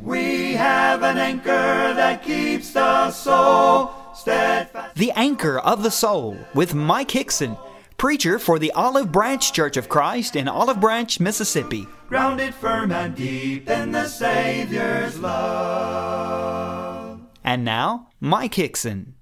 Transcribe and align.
We 0.00 0.54
have 0.54 1.02
an 1.02 1.18
anchor 1.18 1.94
that 1.94 2.22
keeps 2.22 2.72
the 2.72 3.10
soul 3.10 3.92
steadfast. 4.14 4.96
The 4.96 5.12
Anchor 5.12 5.58
of 5.58 5.82
the 5.82 5.90
Soul 5.90 6.36
with 6.54 6.74
Mike 6.74 7.10
Hickson, 7.10 7.56
preacher 7.96 8.38
for 8.38 8.58
the 8.58 8.72
Olive 8.72 9.10
Branch 9.10 9.52
Church 9.52 9.76
of 9.76 9.88
Christ 9.88 10.36
in 10.36 10.48
Olive 10.48 10.80
Branch, 10.80 11.18
Mississippi. 11.20 11.86
Grounded 12.08 12.54
firm 12.54 12.92
and 12.92 13.14
deep 13.14 13.68
in 13.68 13.92
the 13.92 14.06
Savior's 14.06 15.18
love. 15.18 17.20
And 17.44 17.64
now, 17.64 18.08
Mike 18.20 18.54
Hickson. 18.54 19.14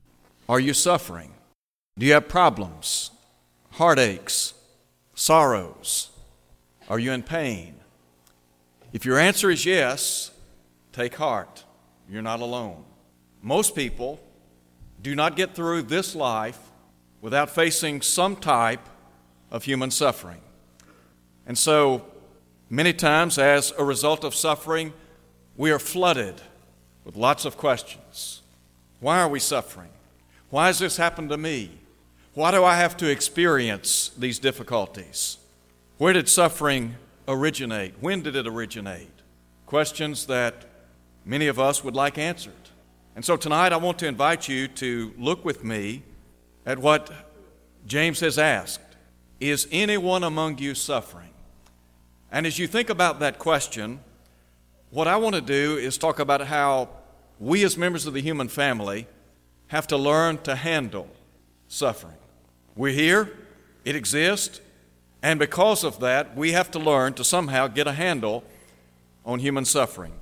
Are 0.48 0.60
you 0.60 0.74
suffering? 0.74 1.32
Do 1.98 2.06
you 2.06 2.12
have 2.12 2.28
problems, 2.28 3.10
heartaches, 3.72 4.54
sorrows? 5.14 6.10
Are 6.88 6.98
you 6.98 7.12
in 7.12 7.22
pain? 7.22 7.74
If 8.92 9.04
your 9.04 9.18
answer 9.18 9.50
is 9.50 9.66
yes, 9.66 10.30
take 10.96 11.14
heart. 11.16 11.64
You're 12.08 12.22
not 12.22 12.40
alone. 12.40 12.82
Most 13.42 13.74
people 13.76 14.18
do 15.02 15.14
not 15.14 15.36
get 15.36 15.54
through 15.54 15.82
this 15.82 16.14
life 16.14 16.58
without 17.20 17.50
facing 17.50 18.00
some 18.00 18.34
type 18.34 18.88
of 19.50 19.64
human 19.64 19.90
suffering. 19.90 20.40
And 21.46 21.56
so, 21.58 22.06
many 22.70 22.94
times, 22.94 23.38
as 23.38 23.74
a 23.78 23.84
result 23.84 24.24
of 24.24 24.34
suffering, 24.34 24.94
we 25.56 25.70
are 25.70 25.78
flooded 25.78 26.40
with 27.04 27.14
lots 27.14 27.44
of 27.44 27.58
questions. 27.58 28.40
Why 29.00 29.20
are 29.20 29.28
we 29.28 29.38
suffering? 29.38 29.90
Why 30.48 30.68
has 30.68 30.78
this 30.78 30.96
happened 30.96 31.28
to 31.28 31.36
me? 31.36 31.72
Why 32.32 32.50
do 32.50 32.64
I 32.64 32.76
have 32.76 32.96
to 32.98 33.10
experience 33.10 34.10
these 34.16 34.38
difficulties? 34.38 35.36
Where 35.98 36.14
did 36.14 36.28
suffering 36.28 36.96
originate? 37.28 37.94
When 38.00 38.22
did 38.22 38.34
it 38.34 38.46
originate? 38.46 39.10
Questions 39.66 40.26
that 40.26 40.64
many 41.26 41.48
of 41.48 41.58
us 41.58 41.84
would 41.84 41.94
like 41.94 42.16
answered. 42.16 42.54
And 43.14 43.24
so 43.24 43.36
tonight 43.36 43.72
I 43.72 43.76
want 43.76 43.98
to 43.98 44.06
invite 44.06 44.48
you 44.48 44.68
to 44.68 45.12
look 45.18 45.44
with 45.44 45.64
me 45.64 46.02
at 46.64 46.78
what 46.78 47.10
James 47.86 48.20
has 48.20 48.38
asked 48.38 48.80
Is 49.40 49.68
anyone 49.70 50.24
among 50.24 50.58
you 50.58 50.74
suffering? 50.74 51.30
And 52.30 52.46
as 52.46 52.58
you 52.58 52.66
think 52.66 52.88
about 52.88 53.20
that 53.20 53.38
question, 53.38 54.00
what 54.90 55.08
I 55.08 55.16
want 55.16 55.34
to 55.34 55.40
do 55.40 55.76
is 55.76 55.98
talk 55.98 56.18
about 56.18 56.42
how 56.42 56.88
we, 57.38 57.64
as 57.64 57.76
members 57.76 58.06
of 58.06 58.14
the 58.14 58.22
human 58.22 58.48
family, 58.48 59.06
have 59.68 59.86
to 59.88 59.96
learn 59.96 60.38
to 60.38 60.54
handle 60.54 61.08
suffering. 61.68 62.16
We're 62.76 62.92
here, 62.92 63.36
it 63.84 63.96
exists, 63.96 64.60
and 65.22 65.38
because 65.38 65.82
of 65.82 65.98
that, 66.00 66.36
we 66.36 66.52
have 66.52 66.70
to 66.72 66.78
learn 66.78 67.14
to 67.14 67.24
somehow 67.24 67.66
get 67.66 67.86
a 67.86 67.92
handle 67.92 68.44
on 69.24 69.40
human 69.40 69.64
suffering. 69.64 70.12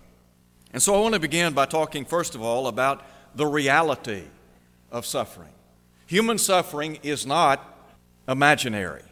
And 0.75 0.83
so 0.83 0.97
I 0.97 1.01
want 1.01 1.15
to 1.15 1.21
begin 1.21 1.55
by 1.55 1.67
talking, 1.67 2.05
first 2.05 2.35
of 2.35 2.43
all, 2.43 2.67
about 2.67 3.07
the 3.37 3.47
reality 3.47 4.25
of 4.91 5.07
suffering. 5.07 5.53
Human 6.07 6.37
suffering 6.37 6.99
is 7.05 7.25
not 7.25 7.79
imaginary. 8.27 9.05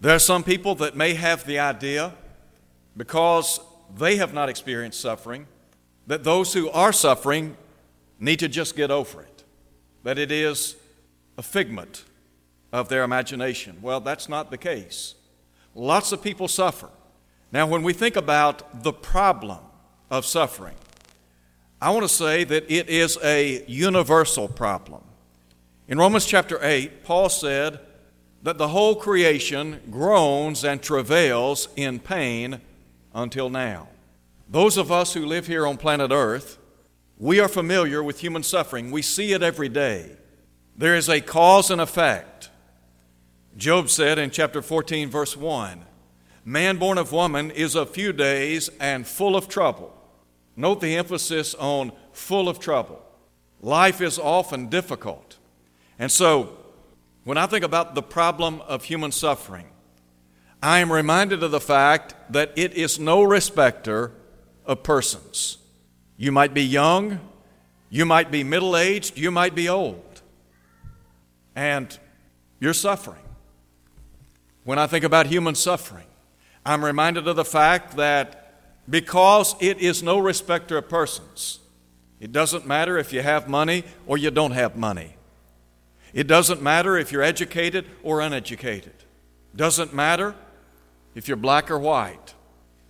There 0.00 0.14
are 0.14 0.18
some 0.18 0.42
people 0.42 0.74
that 0.76 0.96
may 0.96 1.12
have 1.12 1.44
the 1.44 1.58
idea, 1.58 2.14
because 2.96 3.60
they 3.94 4.16
have 4.16 4.32
not 4.32 4.48
experienced 4.48 5.02
suffering, 5.02 5.46
that 6.06 6.24
those 6.24 6.54
who 6.54 6.70
are 6.70 6.94
suffering 6.94 7.58
need 8.18 8.38
to 8.38 8.48
just 8.48 8.74
get 8.74 8.90
over 8.90 9.20
it, 9.20 9.44
that 10.02 10.18
it 10.18 10.32
is 10.32 10.76
a 11.36 11.42
figment 11.42 12.04
of 12.72 12.88
their 12.88 13.02
imagination. 13.02 13.76
Well, 13.82 14.00
that's 14.00 14.30
not 14.30 14.50
the 14.50 14.56
case. 14.56 15.14
Lots 15.74 16.10
of 16.10 16.22
people 16.22 16.48
suffer. 16.48 16.88
Now, 17.52 17.66
when 17.66 17.82
we 17.82 17.92
think 17.92 18.16
about 18.16 18.82
the 18.82 18.94
problem 18.94 19.58
of 20.10 20.24
suffering, 20.24 20.74
I 21.80 21.90
want 21.90 22.02
to 22.04 22.08
say 22.08 22.44
that 22.44 22.70
it 22.70 22.88
is 22.88 23.18
a 23.22 23.64
universal 23.66 24.48
problem. 24.48 25.02
In 25.86 25.98
Romans 25.98 26.24
chapter 26.24 26.58
8, 26.62 27.04
Paul 27.04 27.28
said 27.28 27.78
that 28.42 28.58
the 28.58 28.68
whole 28.68 28.94
creation 28.94 29.80
groans 29.90 30.64
and 30.64 30.82
travails 30.82 31.68
in 31.76 31.98
pain 31.98 32.60
until 33.14 33.50
now. 33.50 33.88
Those 34.48 34.76
of 34.76 34.92
us 34.92 35.14
who 35.14 35.26
live 35.26 35.46
here 35.46 35.66
on 35.66 35.76
planet 35.76 36.10
Earth, 36.10 36.58
we 37.18 37.40
are 37.40 37.48
familiar 37.48 38.02
with 38.02 38.20
human 38.20 38.42
suffering. 38.42 38.90
We 38.90 39.02
see 39.02 39.32
it 39.32 39.42
every 39.42 39.68
day. 39.68 40.16
There 40.76 40.96
is 40.96 41.08
a 41.08 41.20
cause 41.20 41.70
and 41.70 41.80
effect. 41.80 42.50
Job 43.56 43.88
said 43.88 44.18
in 44.18 44.30
chapter 44.30 44.62
14, 44.62 45.10
verse 45.10 45.36
1 45.36 45.84
Man 46.44 46.76
born 46.76 46.98
of 46.98 47.10
woman 47.10 47.50
is 47.50 47.74
a 47.74 47.86
few 47.86 48.12
days 48.12 48.68
and 48.78 49.06
full 49.06 49.34
of 49.34 49.48
trouble. 49.48 49.94
Note 50.56 50.80
the 50.80 50.94
emphasis 50.96 51.54
on 51.54 51.92
full 52.12 52.48
of 52.48 52.58
trouble. 52.58 53.02
Life 53.62 54.02
is 54.02 54.18
often 54.18 54.68
difficult. 54.68 55.38
And 55.98 56.12
so, 56.12 56.56
when 57.24 57.38
I 57.38 57.46
think 57.46 57.64
about 57.64 57.94
the 57.94 58.02
problem 58.02 58.60
of 58.62 58.84
human 58.84 59.10
suffering, 59.10 59.66
I 60.62 60.80
am 60.80 60.92
reminded 60.92 61.42
of 61.42 61.50
the 61.50 61.60
fact 61.60 62.14
that 62.30 62.52
it 62.56 62.74
is 62.74 62.98
no 62.98 63.22
respecter 63.22 64.12
of 64.66 64.82
persons. 64.82 65.58
You 66.18 66.30
might 66.30 66.52
be 66.52 66.62
young, 66.62 67.20
you 67.88 68.04
might 68.04 68.30
be 68.30 68.44
middle 68.44 68.76
aged, 68.76 69.16
you 69.16 69.30
might 69.30 69.54
be 69.54 69.68
old, 69.68 70.20
and 71.56 71.98
you're 72.60 72.74
suffering. 72.74 73.22
When 74.64 74.78
I 74.78 74.86
think 74.86 75.04
about 75.04 75.26
human 75.26 75.54
suffering, 75.54 76.06
I'm 76.64 76.84
reminded 76.84 77.28
of 77.28 77.36
the 77.36 77.44
fact 77.44 77.96
that 77.96 78.40
because 78.88 79.54
it 79.60 79.78
is 79.78 80.02
no 80.02 80.18
respecter 80.18 80.78
of 80.78 80.88
persons, 80.88 81.60
it 82.20 82.32
doesn't 82.32 82.66
matter 82.66 82.96
if 82.98 83.12
you 83.12 83.22
have 83.22 83.48
money 83.48 83.84
or 84.06 84.16
you 84.16 84.30
don't 84.30 84.52
have 84.52 84.76
money. 84.76 85.16
It 86.12 86.26
doesn't 86.26 86.62
matter 86.62 86.96
if 86.96 87.10
you're 87.12 87.22
educated 87.22 87.86
or 88.02 88.20
uneducated. 88.20 88.94
It 88.94 89.56
doesn't 89.56 89.92
matter 89.92 90.34
if 91.14 91.28
you're 91.28 91.36
black 91.36 91.70
or 91.70 91.78
white. 91.78 92.34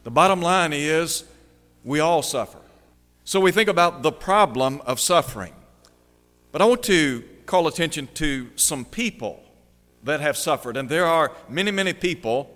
The 0.05 0.11
bottom 0.11 0.41
line 0.41 0.73
is 0.73 1.25
we 1.83 2.01
all 2.01 2.23
suffer. 2.23 2.59
So 3.25 3.41
we 3.41 3.51
think 3.51 3.69
about 3.69 4.03
the 4.03 4.13
problem 4.13 4.83
of 4.83 5.01
suffering. 5.01 5.55
But 6.53 6.61
I 6.61 6.67
want 6.67 6.83
to 6.85 7.25
call 7.47 7.67
attention 7.67 8.09
to 8.15 8.51
some 8.57 8.85
people 8.85 9.43
that 10.03 10.21
have 10.21 10.37
suffered. 10.37 10.77
And 10.77 10.89
there 10.89 11.07
are 11.07 11.33
many, 11.49 11.71
many 11.71 11.95
people 11.95 12.54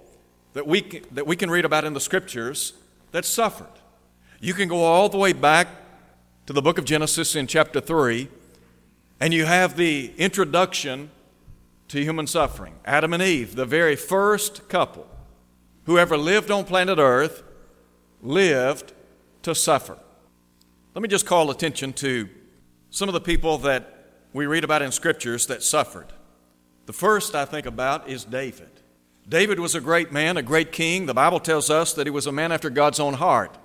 that 0.58 0.66
we, 0.66 0.80
that 1.12 1.24
we 1.24 1.36
can 1.36 1.48
read 1.52 1.64
about 1.64 1.84
in 1.84 1.92
the 1.94 2.00
scriptures 2.00 2.72
that 3.12 3.24
suffered. 3.24 3.70
You 4.40 4.54
can 4.54 4.68
go 4.68 4.82
all 4.82 5.08
the 5.08 5.16
way 5.16 5.32
back 5.32 5.68
to 6.46 6.52
the 6.52 6.60
book 6.60 6.78
of 6.78 6.84
Genesis 6.84 7.36
in 7.36 7.46
chapter 7.46 7.80
3, 7.80 8.26
and 9.20 9.32
you 9.32 9.44
have 9.44 9.76
the 9.76 10.12
introduction 10.18 11.12
to 11.86 12.02
human 12.02 12.26
suffering. 12.26 12.74
Adam 12.84 13.12
and 13.12 13.22
Eve, 13.22 13.54
the 13.54 13.66
very 13.66 13.94
first 13.94 14.68
couple 14.68 15.06
who 15.84 15.96
ever 15.96 16.16
lived 16.16 16.50
on 16.50 16.64
planet 16.64 16.98
Earth, 16.98 17.44
lived 18.20 18.92
to 19.42 19.54
suffer. 19.54 19.96
Let 20.92 21.02
me 21.02 21.08
just 21.08 21.24
call 21.24 21.52
attention 21.52 21.92
to 21.92 22.28
some 22.90 23.08
of 23.08 23.12
the 23.12 23.20
people 23.20 23.58
that 23.58 24.24
we 24.32 24.46
read 24.46 24.64
about 24.64 24.82
in 24.82 24.90
scriptures 24.90 25.46
that 25.46 25.62
suffered. 25.62 26.12
The 26.86 26.92
first 26.92 27.36
I 27.36 27.44
think 27.44 27.64
about 27.64 28.08
is 28.08 28.24
David. 28.24 28.77
David 29.28 29.60
was 29.60 29.74
a 29.74 29.80
great 29.80 30.10
man, 30.10 30.36
a 30.36 30.42
great 30.42 30.72
king. 30.72 31.06
The 31.06 31.14
Bible 31.14 31.40
tells 31.40 31.68
us 31.68 31.92
that 31.94 32.06
he 32.06 32.10
was 32.10 32.26
a 32.26 32.32
man 32.32 32.50
after 32.50 32.70
God's 32.70 32.98
own 32.98 33.14
heart. 33.14 33.56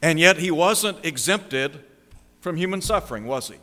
And 0.00 0.20
yet 0.20 0.36
he 0.36 0.50
wasn't 0.50 1.04
exempted 1.04 1.82
from 2.40 2.56
human 2.56 2.80
suffering, 2.80 3.26
was 3.26 3.48
he? 3.48 3.56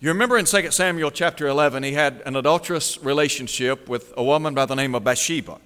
You 0.00 0.08
remember 0.08 0.38
in 0.38 0.44
2 0.44 0.70
Samuel 0.70 1.10
chapter 1.10 1.46
11, 1.46 1.82
he 1.82 1.92
had 1.92 2.22
an 2.26 2.36
adulterous 2.36 3.02
relationship 3.02 3.88
with 3.88 4.12
a 4.16 4.22
woman 4.22 4.54
by 4.54 4.64
the 4.64 4.74
name 4.74 4.94
of 4.94 5.04
Bathsheba. 5.04 5.58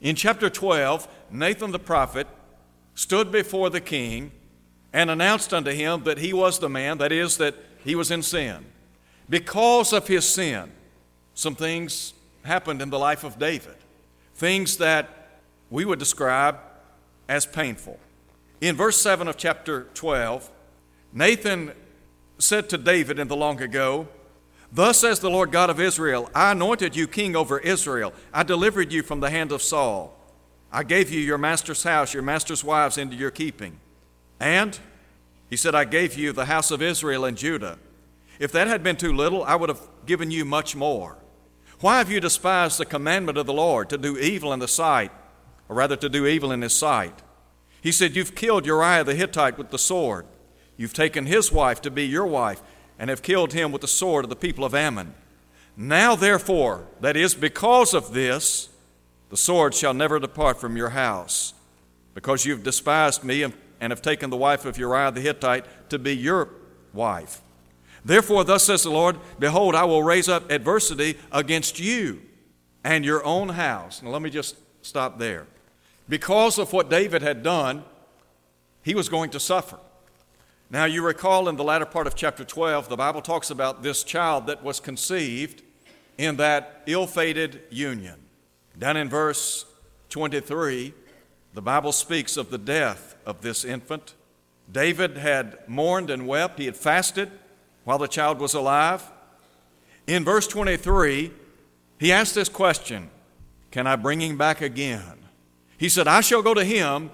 In 0.00 0.14
chapter 0.14 0.50
12, 0.50 1.08
Nathan 1.30 1.72
the 1.72 1.78
prophet 1.78 2.26
stood 2.94 3.32
before 3.32 3.70
the 3.70 3.80
king 3.80 4.32
and 4.92 5.10
announced 5.10 5.52
unto 5.52 5.70
him 5.70 6.04
that 6.04 6.18
he 6.18 6.32
was 6.32 6.58
the 6.58 6.68
man, 6.68 6.98
that 6.98 7.12
is, 7.12 7.36
that 7.38 7.54
he 7.84 7.94
was 7.94 8.10
in 8.10 8.22
sin. 8.22 8.64
Because 9.28 9.92
of 9.92 10.06
his 10.06 10.28
sin, 10.28 10.70
some 11.34 11.54
things 11.54 12.14
happened 12.42 12.80
in 12.80 12.90
the 12.90 12.98
life 12.98 13.24
of 13.24 13.38
David, 13.38 13.76
things 14.36 14.76
that 14.76 15.40
we 15.70 15.84
would 15.84 15.98
describe 15.98 16.58
as 17.28 17.46
painful. 17.46 17.98
In 18.60 18.76
verse 18.76 19.00
7 19.00 19.26
of 19.28 19.36
chapter 19.36 19.84
12, 19.94 20.50
Nathan 21.12 21.72
said 22.38 22.68
to 22.68 22.78
David 22.78 23.18
in 23.18 23.28
the 23.28 23.36
long 23.36 23.60
ago, 23.60 24.08
Thus 24.70 24.98
says 24.98 25.20
the 25.20 25.30
Lord 25.30 25.52
God 25.52 25.70
of 25.70 25.80
Israel, 25.80 26.30
I 26.34 26.52
anointed 26.52 26.94
you 26.94 27.06
king 27.06 27.34
over 27.34 27.58
Israel. 27.58 28.12
I 28.32 28.42
delivered 28.42 28.92
you 28.92 29.02
from 29.02 29.20
the 29.20 29.30
hand 29.30 29.52
of 29.52 29.62
Saul. 29.62 30.12
I 30.70 30.82
gave 30.82 31.10
you 31.10 31.20
your 31.20 31.38
master's 31.38 31.82
house, 31.82 32.12
your 32.12 32.22
master's 32.22 32.62
wives 32.62 32.98
into 32.98 33.16
your 33.16 33.30
keeping. 33.30 33.78
And 34.38 34.78
he 35.48 35.56
said, 35.56 35.74
I 35.74 35.84
gave 35.84 36.16
you 36.16 36.32
the 36.32 36.46
house 36.46 36.70
of 36.70 36.82
Israel 36.82 37.24
and 37.24 37.38
Judah. 37.38 37.78
If 38.38 38.52
that 38.52 38.66
had 38.66 38.82
been 38.82 38.96
too 38.96 39.12
little, 39.14 39.42
I 39.44 39.54
would 39.54 39.70
have 39.70 39.80
given 40.04 40.30
you 40.30 40.44
much 40.44 40.76
more. 40.76 41.16
Why 41.80 41.98
have 41.98 42.10
you 42.10 42.20
despised 42.20 42.78
the 42.78 42.86
commandment 42.86 43.36
of 43.36 43.46
the 43.46 43.52
Lord 43.52 43.90
to 43.90 43.98
do 43.98 44.16
evil 44.16 44.52
in 44.52 44.60
the 44.60 44.68
sight, 44.68 45.12
or 45.68 45.76
rather 45.76 45.96
to 45.96 46.08
do 46.08 46.26
evil 46.26 46.50
in 46.50 46.62
his 46.62 46.74
sight? 46.74 47.22
He 47.82 47.92
said, 47.92 48.16
You've 48.16 48.34
killed 48.34 48.64
Uriah 48.64 49.04
the 49.04 49.14
Hittite 49.14 49.58
with 49.58 49.70
the 49.70 49.78
sword. 49.78 50.26
You've 50.76 50.94
taken 50.94 51.26
his 51.26 51.52
wife 51.52 51.82
to 51.82 51.90
be 51.90 52.06
your 52.06 52.26
wife, 52.26 52.62
and 52.98 53.10
have 53.10 53.22
killed 53.22 53.52
him 53.52 53.72
with 53.72 53.82
the 53.82 53.88
sword 53.88 54.24
of 54.24 54.30
the 54.30 54.36
people 54.36 54.64
of 54.64 54.74
Ammon. 54.74 55.14
Now, 55.76 56.16
therefore, 56.16 56.86
that 57.00 57.16
is, 57.16 57.34
because 57.34 57.92
of 57.92 58.14
this, 58.14 58.70
the 59.28 59.36
sword 59.36 59.74
shall 59.74 59.92
never 59.92 60.18
depart 60.18 60.58
from 60.58 60.76
your 60.76 60.90
house, 60.90 61.52
because 62.14 62.46
you've 62.46 62.62
despised 62.62 63.22
me 63.22 63.42
and 63.42 63.90
have 63.90 64.00
taken 64.00 64.30
the 64.30 64.36
wife 64.36 64.64
of 64.64 64.78
Uriah 64.78 65.10
the 65.10 65.20
Hittite 65.20 65.90
to 65.90 65.98
be 65.98 66.16
your 66.16 66.48
wife. 66.94 67.42
Therefore, 68.06 68.44
thus 68.44 68.64
says 68.64 68.84
the 68.84 68.90
Lord 68.90 69.18
Behold, 69.40 69.74
I 69.74 69.84
will 69.84 70.02
raise 70.02 70.28
up 70.28 70.48
adversity 70.50 71.18
against 71.32 71.80
you 71.80 72.22
and 72.84 73.04
your 73.04 73.24
own 73.24 73.48
house. 73.50 74.00
Now, 74.00 74.10
let 74.10 74.22
me 74.22 74.30
just 74.30 74.56
stop 74.80 75.18
there. 75.18 75.48
Because 76.08 76.56
of 76.56 76.72
what 76.72 76.88
David 76.88 77.20
had 77.20 77.42
done, 77.42 77.82
he 78.84 78.94
was 78.94 79.08
going 79.08 79.30
to 79.30 79.40
suffer. 79.40 79.78
Now, 80.70 80.84
you 80.84 81.04
recall 81.04 81.48
in 81.48 81.56
the 81.56 81.64
latter 81.64 81.84
part 81.84 82.06
of 82.06 82.14
chapter 82.14 82.44
12, 82.44 82.88
the 82.88 82.96
Bible 82.96 83.22
talks 83.22 83.50
about 83.50 83.82
this 83.82 84.04
child 84.04 84.46
that 84.46 84.62
was 84.62 84.78
conceived 84.78 85.62
in 86.16 86.36
that 86.36 86.84
ill 86.86 87.08
fated 87.08 87.62
union. 87.70 88.20
Down 88.78 88.96
in 88.96 89.08
verse 89.08 89.66
23, 90.10 90.94
the 91.54 91.62
Bible 91.62 91.90
speaks 91.90 92.36
of 92.36 92.50
the 92.50 92.58
death 92.58 93.16
of 93.26 93.40
this 93.40 93.64
infant. 93.64 94.14
David 94.70 95.16
had 95.16 95.58
mourned 95.66 96.08
and 96.08 96.28
wept, 96.28 96.60
he 96.60 96.66
had 96.66 96.76
fasted 96.76 97.32
while 97.86 97.98
the 97.98 98.08
child 98.08 98.40
was 98.40 98.52
alive. 98.52 99.00
In 100.08 100.24
verse 100.24 100.48
23, 100.48 101.30
he 101.98 102.12
asked 102.12 102.34
this 102.34 102.48
question 102.48 103.08
Can 103.70 103.86
I 103.86 103.94
bring 103.94 104.20
him 104.20 104.36
back 104.36 104.60
again? 104.60 105.18
He 105.78 105.88
said, 105.88 106.08
I 106.08 106.20
shall 106.20 106.42
go 106.42 106.52
to 106.52 106.64
him, 106.64 107.10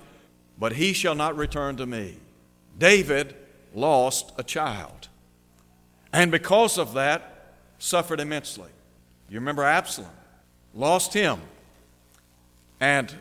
but 0.58 0.72
he 0.72 0.94
shall 0.94 1.14
not 1.14 1.36
return 1.36 1.76
to 1.76 1.84
me. 1.84 2.16
David 2.78 3.36
lost 3.74 4.32
a 4.38 4.42
child. 4.42 5.08
And 6.10 6.30
because 6.30 6.78
of 6.78 6.94
that, 6.94 7.54
suffered 7.78 8.18
immensely. 8.18 8.70
You 9.28 9.40
remember 9.40 9.64
Absalom? 9.64 10.10
Lost 10.74 11.12
him 11.12 11.38
and 12.80 13.14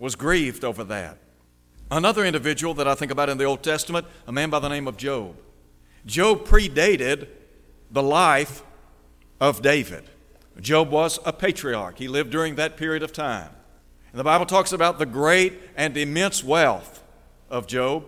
was 0.00 0.16
grieved 0.16 0.64
over 0.64 0.82
that. 0.84 1.18
Another 1.88 2.24
individual 2.24 2.74
that 2.74 2.88
I 2.88 2.96
think 2.96 3.12
about 3.12 3.28
in 3.28 3.38
the 3.38 3.44
Old 3.44 3.62
Testament, 3.62 4.06
a 4.26 4.32
man 4.32 4.50
by 4.50 4.58
the 4.58 4.68
name 4.68 4.88
of 4.88 4.96
Job. 4.96 5.36
Job 6.06 6.44
predated 6.46 7.28
the 7.90 8.02
life 8.02 8.62
of 9.40 9.62
David. 9.62 10.04
Job 10.60 10.90
was 10.90 11.18
a 11.24 11.32
patriarch. 11.32 11.98
He 11.98 12.08
lived 12.08 12.30
during 12.30 12.56
that 12.56 12.76
period 12.76 13.02
of 13.02 13.12
time. 13.12 13.50
And 14.12 14.18
the 14.18 14.24
Bible 14.24 14.46
talks 14.46 14.72
about 14.72 14.98
the 14.98 15.06
great 15.06 15.54
and 15.76 15.96
immense 15.96 16.42
wealth 16.42 17.02
of 17.48 17.66
Job. 17.66 18.04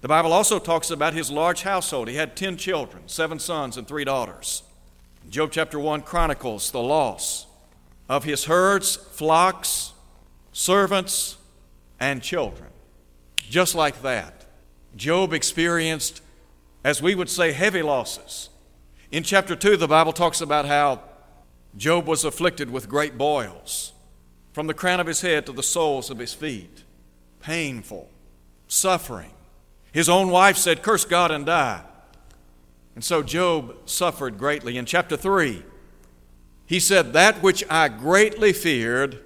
The 0.00 0.08
Bible 0.08 0.32
also 0.32 0.58
talks 0.58 0.90
about 0.90 1.12
his 1.12 1.30
large 1.30 1.62
household. 1.62 2.08
He 2.08 2.14
had 2.14 2.36
10 2.36 2.56
children, 2.56 3.04
seven 3.06 3.38
sons, 3.38 3.76
and 3.76 3.86
three 3.86 4.04
daughters. 4.04 4.62
Job 5.28 5.50
chapter 5.52 5.78
1 5.78 6.02
chronicles 6.02 6.70
the 6.70 6.80
loss 6.80 7.46
of 8.08 8.24
his 8.24 8.46
herds, 8.46 8.96
flocks, 8.96 9.92
servants, 10.52 11.36
and 12.00 12.22
children. 12.22 12.70
Just 13.36 13.74
like 13.74 14.02
that, 14.02 14.46
Job 14.96 15.32
experienced, 15.32 16.22
as 16.84 17.02
we 17.02 17.14
would 17.14 17.28
say, 17.28 17.52
heavy 17.52 17.82
losses. 17.82 18.50
In 19.10 19.22
chapter 19.22 19.56
2, 19.56 19.76
the 19.76 19.88
Bible 19.88 20.12
talks 20.12 20.40
about 20.40 20.66
how 20.66 21.02
Job 21.76 22.06
was 22.06 22.24
afflicted 22.24 22.70
with 22.70 22.88
great 22.88 23.16
boils 23.16 23.92
from 24.52 24.66
the 24.66 24.74
crown 24.74 25.00
of 25.00 25.06
his 25.06 25.20
head 25.20 25.46
to 25.46 25.52
the 25.52 25.62
soles 25.62 26.10
of 26.10 26.18
his 26.18 26.34
feet. 26.34 26.84
Painful, 27.40 28.10
suffering. 28.66 29.30
His 29.92 30.08
own 30.08 30.30
wife 30.30 30.56
said, 30.56 30.82
Curse 30.82 31.04
God 31.04 31.30
and 31.30 31.46
die. 31.46 31.82
And 32.94 33.04
so 33.04 33.22
Job 33.22 33.76
suffered 33.88 34.38
greatly. 34.38 34.76
In 34.76 34.84
chapter 34.84 35.16
3, 35.16 35.62
he 36.66 36.80
said, 36.80 37.12
That 37.12 37.42
which 37.42 37.64
I 37.70 37.88
greatly 37.88 38.52
feared 38.52 39.24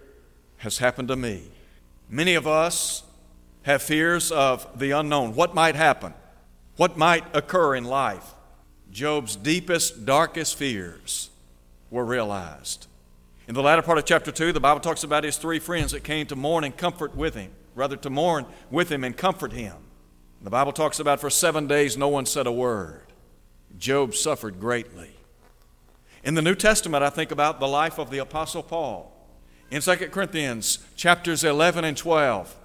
has 0.58 0.78
happened 0.78 1.08
to 1.08 1.16
me. 1.16 1.44
Many 2.08 2.34
of 2.34 2.46
us 2.46 3.02
have 3.62 3.82
fears 3.82 4.30
of 4.30 4.78
the 4.78 4.90
unknown. 4.90 5.34
What 5.34 5.54
might 5.54 5.74
happen? 5.74 6.14
What 6.82 6.96
might 6.96 7.22
occur 7.32 7.76
in 7.76 7.84
life? 7.84 8.34
Job's 8.90 9.36
deepest, 9.36 10.04
darkest 10.04 10.56
fears 10.56 11.30
were 11.92 12.04
realized. 12.04 12.88
In 13.46 13.54
the 13.54 13.62
latter 13.62 13.82
part 13.82 13.98
of 13.98 14.04
chapter 14.04 14.32
2, 14.32 14.50
the 14.50 14.58
Bible 14.58 14.80
talks 14.80 15.04
about 15.04 15.22
his 15.22 15.36
three 15.36 15.60
friends 15.60 15.92
that 15.92 16.02
came 16.02 16.26
to 16.26 16.34
mourn 16.34 16.64
and 16.64 16.76
comfort 16.76 17.14
with 17.14 17.36
him, 17.36 17.52
rather, 17.76 17.96
to 17.98 18.10
mourn 18.10 18.46
with 18.68 18.90
him 18.90 19.04
and 19.04 19.16
comfort 19.16 19.52
him. 19.52 19.76
The 20.42 20.50
Bible 20.50 20.72
talks 20.72 20.98
about 20.98 21.20
for 21.20 21.30
seven 21.30 21.68
days 21.68 21.96
no 21.96 22.08
one 22.08 22.26
said 22.26 22.48
a 22.48 22.52
word. 22.52 23.12
Job 23.78 24.16
suffered 24.16 24.58
greatly. 24.58 25.10
In 26.24 26.34
the 26.34 26.42
New 26.42 26.56
Testament, 26.56 27.04
I 27.04 27.10
think 27.10 27.30
about 27.30 27.60
the 27.60 27.68
life 27.68 28.00
of 28.00 28.10
the 28.10 28.18
Apostle 28.18 28.64
Paul. 28.64 29.12
In 29.70 29.82
2 29.82 29.94
Corinthians 30.08 30.80
chapters 30.96 31.44
11 31.44 31.84
and 31.84 31.96
12, 31.96 32.56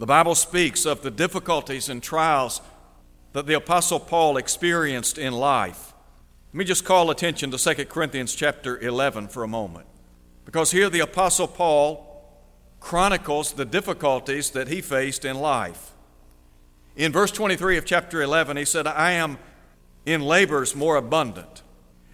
the 0.00 0.06
Bible 0.06 0.34
speaks 0.34 0.84
of 0.84 1.02
the 1.02 1.12
difficulties 1.12 1.88
and 1.88 2.02
trials 2.02 2.60
that 3.32 3.46
the 3.46 3.54
Apostle 3.54 4.00
Paul 4.00 4.36
experienced 4.36 5.18
in 5.18 5.32
life. 5.32 5.94
Let 6.52 6.58
me 6.58 6.64
just 6.64 6.84
call 6.84 7.10
attention 7.10 7.50
to 7.50 7.74
2 7.74 7.86
Corinthians 7.86 8.34
chapter 8.34 8.78
11 8.78 9.28
for 9.28 9.42
a 9.42 9.48
moment. 9.48 9.86
Because 10.44 10.70
here 10.70 10.90
the 10.90 11.00
Apostle 11.00 11.48
Paul 11.48 12.08
chronicles 12.80 13.52
the 13.52 13.64
difficulties 13.64 14.50
that 14.50 14.68
he 14.68 14.80
faced 14.80 15.24
in 15.24 15.38
life. 15.38 15.92
In 16.96 17.12
verse 17.12 17.30
23 17.30 17.78
of 17.78 17.86
chapter 17.86 18.20
11, 18.20 18.56
he 18.56 18.64
said, 18.64 18.86
I 18.86 19.12
am 19.12 19.38
in 20.04 20.20
labors 20.20 20.76
more 20.76 20.96
abundant, 20.96 21.62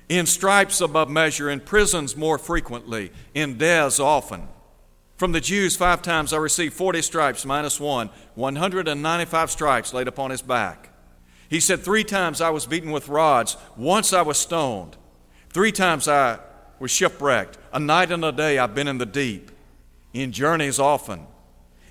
in 0.08 0.26
stripes 0.26 0.80
above 0.80 1.08
measure, 1.08 1.50
in 1.50 1.60
prisons 1.60 2.16
more 2.16 2.38
frequently, 2.38 3.10
in 3.34 3.58
deaths 3.58 3.98
often. 3.98 4.46
From 5.16 5.32
the 5.32 5.40
Jews, 5.40 5.74
five 5.74 6.00
times 6.00 6.32
I 6.32 6.36
received 6.36 6.74
40 6.74 7.02
stripes 7.02 7.44
minus 7.44 7.80
one, 7.80 8.10
195 8.36 9.50
stripes 9.50 9.92
laid 9.92 10.06
upon 10.06 10.30
his 10.30 10.42
back. 10.42 10.90
He 11.48 11.60
said, 11.60 11.80
Three 11.80 12.04
times 12.04 12.40
I 12.40 12.50
was 12.50 12.66
beaten 12.66 12.90
with 12.90 13.08
rods, 13.08 13.56
once 13.76 14.12
I 14.12 14.22
was 14.22 14.38
stoned, 14.38 14.96
three 15.50 15.72
times 15.72 16.06
I 16.06 16.38
was 16.78 16.90
shipwrecked. 16.90 17.58
A 17.72 17.80
night 17.80 18.12
and 18.12 18.24
a 18.24 18.32
day 18.32 18.58
I've 18.58 18.74
been 18.74 18.88
in 18.88 18.98
the 18.98 19.06
deep, 19.06 19.50
in 20.12 20.32
journeys 20.32 20.78
often, 20.78 21.26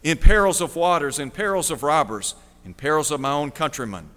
in 0.04 0.18
perils 0.18 0.62
of 0.62 0.76
waters, 0.76 1.20
in 1.20 1.32
perils 1.32 1.72
of 1.72 1.84
robbers, 1.84 2.36
in 2.66 2.74
perils 2.74 3.12
of 3.12 3.20
my 3.20 3.32
own 3.32 3.52
countrymen, 3.52 4.10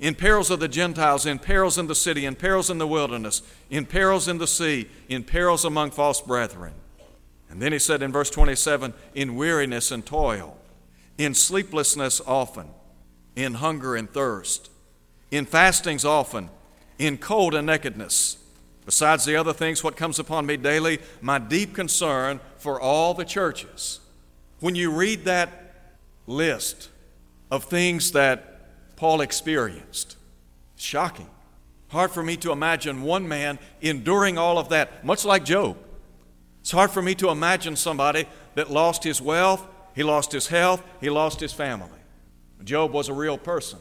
in 0.00 0.14
perils 0.14 0.50
of 0.50 0.60
the 0.60 0.68
Gentiles, 0.68 1.26
in 1.26 1.38
perils 1.38 1.78
in 1.78 1.86
the 1.86 1.94
city, 1.94 2.26
in 2.26 2.34
perils 2.34 2.70
in 2.70 2.78
the 2.78 2.86
wilderness, 2.86 3.42
in 3.70 3.86
perils 3.86 4.28
in 4.28 4.38
the 4.38 4.46
sea, 4.46 4.88
in 5.08 5.24
perils 5.24 5.64
among 5.64 5.90
false 5.90 6.20
brethren. 6.20 6.74
And 7.48 7.62
then 7.62 7.72
he 7.72 7.78
said 7.78 8.02
in 8.02 8.12
verse 8.12 8.30
27 8.30 8.92
in 9.14 9.36
weariness 9.36 9.90
and 9.90 10.04
toil, 10.04 10.58
in 11.16 11.34
sleeplessness 11.34 12.20
often, 12.26 12.68
in 13.36 13.54
hunger 13.54 13.94
and 13.94 14.10
thirst, 14.10 14.70
in 15.34 15.44
fastings 15.44 16.04
often, 16.04 16.48
in 16.96 17.18
cold 17.18 17.54
and 17.54 17.66
nakedness. 17.66 18.38
Besides 18.86 19.24
the 19.24 19.34
other 19.34 19.52
things, 19.52 19.82
what 19.82 19.96
comes 19.96 20.20
upon 20.20 20.46
me 20.46 20.56
daily, 20.56 21.00
my 21.20 21.40
deep 21.40 21.74
concern 21.74 22.38
for 22.56 22.80
all 22.80 23.14
the 23.14 23.24
churches. 23.24 23.98
When 24.60 24.76
you 24.76 24.92
read 24.92 25.24
that 25.24 25.74
list 26.28 26.88
of 27.50 27.64
things 27.64 28.12
that 28.12 28.96
Paul 28.96 29.20
experienced, 29.22 30.16
shocking. 30.76 31.28
Hard 31.88 32.12
for 32.12 32.22
me 32.22 32.36
to 32.36 32.52
imagine 32.52 33.02
one 33.02 33.26
man 33.26 33.58
enduring 33.80 34.38
all 34.38 34.56
of 34.56 34.68
that, 34.68 35.04
much 35.04 35.24
like 35.24 35.44
Job. 35.44 35.76
It's 36.60 36.70
hard 36.70 36.92
for 36.92 37.02
me 37.02 37.16
to 37.16 37.30
imagine 37.30 37.74
somebody 37.74 38.26
that 38.54 38.70
lost 38.70 39.02
his 39.02 39.20
wealth, 39.20 39.66
he 39.96 40.04
lost 40.04 40.30
his 40.30 40.46
health, 40.46 40.80
he 41.00 41.10
lost 41.10 41.40
his 41.40 41.52
family. 41.52 41.88
Job 42.62 42.92
was 42.92 43.08
a 43.08 43.12
real 43.12 43.36
person 43.36 43.80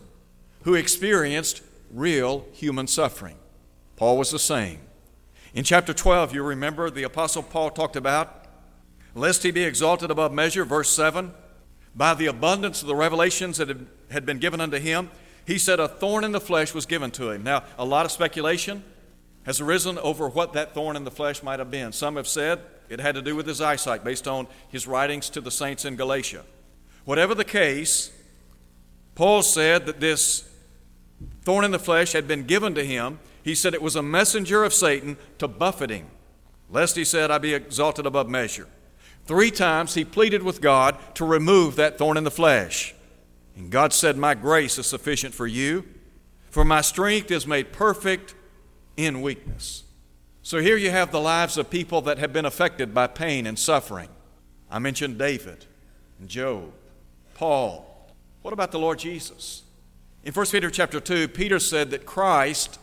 who 0.63 0.73
experienced 0.73 1.61
real 1.91 2.45
human 2.53 2.87
suffering. 2.87 3.37
Paul 3.95 4.17
was 4.17 4.31
the 4.31 4.39
same. 4.39 4.79
In 5.53 5.63
chapter 5.63 5.93
12, 5.93 6.33
you 6.33 6.43
remember 6.43 6.89
the 6.89 7.03
Apostle 7.03 7.43
Paul 7.43 7.69
talked 7.69 7.95
about, 7.95 8.45
lest 9.13 9.43
he 9.43 9.51
be 9.51 9.63
exalted 9.63 10.09
above 10.09 10.33
measure, 10.33 10.65
verse 10.65 10.89
7, 10.89 11.31
by 11.95 12.15
the 12.15 12.25
abundance 12.25 12.81
of 12.81 12.87
the 12.87 12.95
revelations 12.95 13.57
that 13.57 13.69
had 14.09 14.25
been 14.25 14.39
given 14.39 14.59
unto 14.59 14.79
him, 14.79 15.11
he 15.45 15.57
said 15.59 15.79
a 15.79 15.87
thorn 15.87 16.23
in 16.23 16.31
the 16.31 16.41
flesh 16.41 16.73
was 16.73 16.85
given 16.85 17.11
to 17.11 17.29
him. 17.29 17.43
Now, 17.43 17.63
a 17.77 17.85
lot 17.85 18.05
of 18.05 18.11
speculation 18.11 18.83
has 19.43 19.61
arisen 19.61 19.97
over 19.99 20.27
what 20.27 20.53
that 20.53 20.73
thorn 20.73 20.95
in 20.95 21.03
the 21.03 21.11
flesh 21.11 21.43
might 21.43 21.59
have 21.59 21.69
been. 21.69 21.91
Some 21.91 22.15
have 22.15 22.27
said 22.27 22.61
it 22.89 22.99
had 22.99 23.15
to 23.15 23.21
do 23.21 23.35
with 23.35 23.45
his 23.45 23.61
eyesight 23.61 24.03
based 24.03 24.27
on 24.27 24.47
his 24.69 24.87
writings 24.87 25.29
to 25.31 25.41
the 25.41 25.51
saints 25.51 25.85
in 25.85 25.95
Galatia. 25.95 26.43
Whatever 27.05 27.35
the 27.35 27.43
case, 27.43 28.11
Paul 29.15 29.43
said 29.43 29.85
that 29.85 29.99
this 29.99 30.49
thorn 31.43 31.65
in 31.65 31.71
the 31.71 31.79
flesh 31.79 32.13
had 32.13 32.27
been 32.27 32.45
given 32.45 32.73
to 32.75 32.83
him 32.83 33.19
he 33.43 33.55
said 33.55 33.73
it 33.73 33.81
was 33.81 33.95
a 33.95 34.01
messenger 34.01 34.63
of 34.63 34.73
Satan 34.73 35.17
to 35.37 35.47
buffet 35.47 35.89
him, 35.89 36.07
lest 36.69 36.95
he 36.95 37.03
said, 37.03 37.29
I 37.29 37.37
be 37.37 37.53
exalted 37.53 38.05
above 38.05 38.29
measure. 38.29 38.67
Three 39.25 39.51
times 39.51 39.93
he 39.93 40.05
pleaded 40.05 40.43
with 40.43 40.61
God 40.61 40.97
to 41.15 41.25
remove 41.25 41.75
that 41.75 41.97
thorn 41.97 42.17
in 42.17 42.23
the 42.23 42.31
flesh. 42.31 42.95
And 43.55 43.69
God 43.69 43.93
said, 43.93 44.17
My 44.17 44.33
grace 44.33 44.77
is 44.77 44.87
sufficient 44.87 45.33
for 45.33 45.45
you, 45.45 45.85
for 46.49 46.63
my 46.63 46.81
strength 46.81 47.31
is 47.31 47.45
made 47.45 47.73
perfect 47.73 48.33
in 48.95 49.21
weakness. 49.21 49.83
So 50.41 50.59
here 50.59 50.77
you 50.77 50.91
have 50.91 51.11
the 51.11 51.21
lives 51.21 51.57
of 51.57 51.69
people 51.69 52.01
that 52.01 52.17
have 52.17 52.33
been 52.33 52.45
affected 52.45 52.93
by 52.93 53.07
pain 53.07 53.45
and 53.45 53.57
suffering. 53.59 54.09
I 54.69 54.79
mentioned 54.79 55.17
David 55.17 55.65
and 56.19 56.29
Job, 56.29 56.73
Paul. 57.35 57.89
What 58.41 58.53
about 58.53 58.71
the 58.71 58.79
Lord 58.79 58.99
Jesus? 58.99 59.62
In 60.23 60.33
1 60.33 60.45
Peter 60.47 60.69
chapter 60.69 60.99
2, 60.99 61.27
Peter 61.27 61.59
said 61.59 61.91
that 61.91 62.05
Christ 62.05 62.79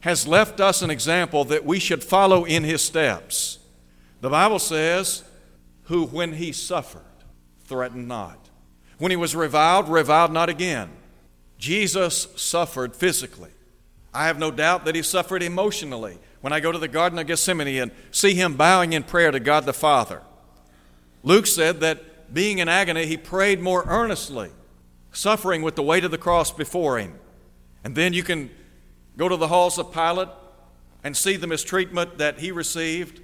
has 0.00 0.26
left 0.26 0.60
us 0.60 0.82
an 0.82 0.90
example 0.90 1.44
that 1.46 1.64
we 1.64 1.78
should 1.78 2.04
follow 2.04 2.44
in 2.44 2.62
his 2.62 2.82
steps. 2.82 3.58
The 4.20 4.28
Bible 4.28 4.58
says, 4.58 5.24
who 5.84 6.04
when 6.06 6.34
he 6.34 6.52
suffered, 6.52 7.00
threatened 7.64 8.06
not. 8.06 8.50
When 8.98 9.10
he 9.10 9.16
was 9.16 9.34
reviled, 9.34 9.88
reviled 9.88 10.32
not 10.32 10.50
again. 10.50 10.90
Jesus 11.58 12.28
suffered 12.36 12.94
physically. 12.94 13.50
I 14.12 14.26
have 14.26 14.38
no 14.38 14.50
doubt 14.50 14.84
that 14.84 14.94
he 14.94 15.02
suffered 15.02 15.42
emotionally 15.42 16.18
when 16.42 16.52
I 16.52 16.60
go 16.60 16.70
to 16.70 16.78
the 16.78 16.88
Garden 16.88 17.18
of 17.18 17.26
Gethsemane 17.26 17.80
and 17.80 17.90
see 18.10 18.34
him 18.34 18.54
bowing 18.54 18.92
in 18.92 19.02
prayer 19.02 19.30
to 19.30 19.40
God 19.40 19.64
the 19.64 19.72
Father. 19.72 20.20
Luke 21.22 21.46
said 21.46 21.80
that 21.80 22.32
being 22.32 22.58
in 22.58 22.68
agony, 22.68 23.06
he 23.06 23.16
prayed 23.16 23.60
more 23.60 23.84
earnestly, 23.86 24.50
suffering 25.14 25.62
with 25.62 25.76
the 25.76 25.82
weight 25.82 26.04
of 26.04 26.10
the 26.10 26.18
cross 26.18 26.50
before 26.50 26.98
him. 26.98 27.14
And 27.82 27.94
then 27.94 28.12
you 28.12 28.22
can 28.22 28.50
go 29.16 29.28
to 29.28 29.36
the 29.36 29.48
halls 29.48 29.78
of 29.78 29.92
Pilate 29.92 30.28
and 31.02 31.16
see 31.16 31.36
the 31.36 31.46
mistreatment 31.46 32.18
that 32.18 32.40
he 32.40 32.50
received 32.50 33.20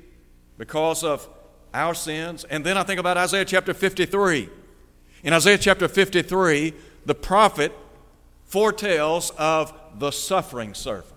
because 0.58 1.02
of 1.02 1.28
our 1.72 1.94
sins. 1.94 2.44
And 2.44 2.64
then 2.64 2.76
I 2.76 2.82
think 2.82 3.00
about 3.00 3.16
Isaiah 3.16 3.44
chapter 3.44 3.74
53. 3.74 4.48
In 5.22 5.32
Isaiah 5.32 5.58
chapter 5.58 5.88
53, 5.88 6.74
the 7.06 7.14
prophet 7.14 7.72
foretells 8.44 9.30
of 9.38 9.72
the 9.98 10.10
suffering 10.10 10.74
servant, 10.74 11.14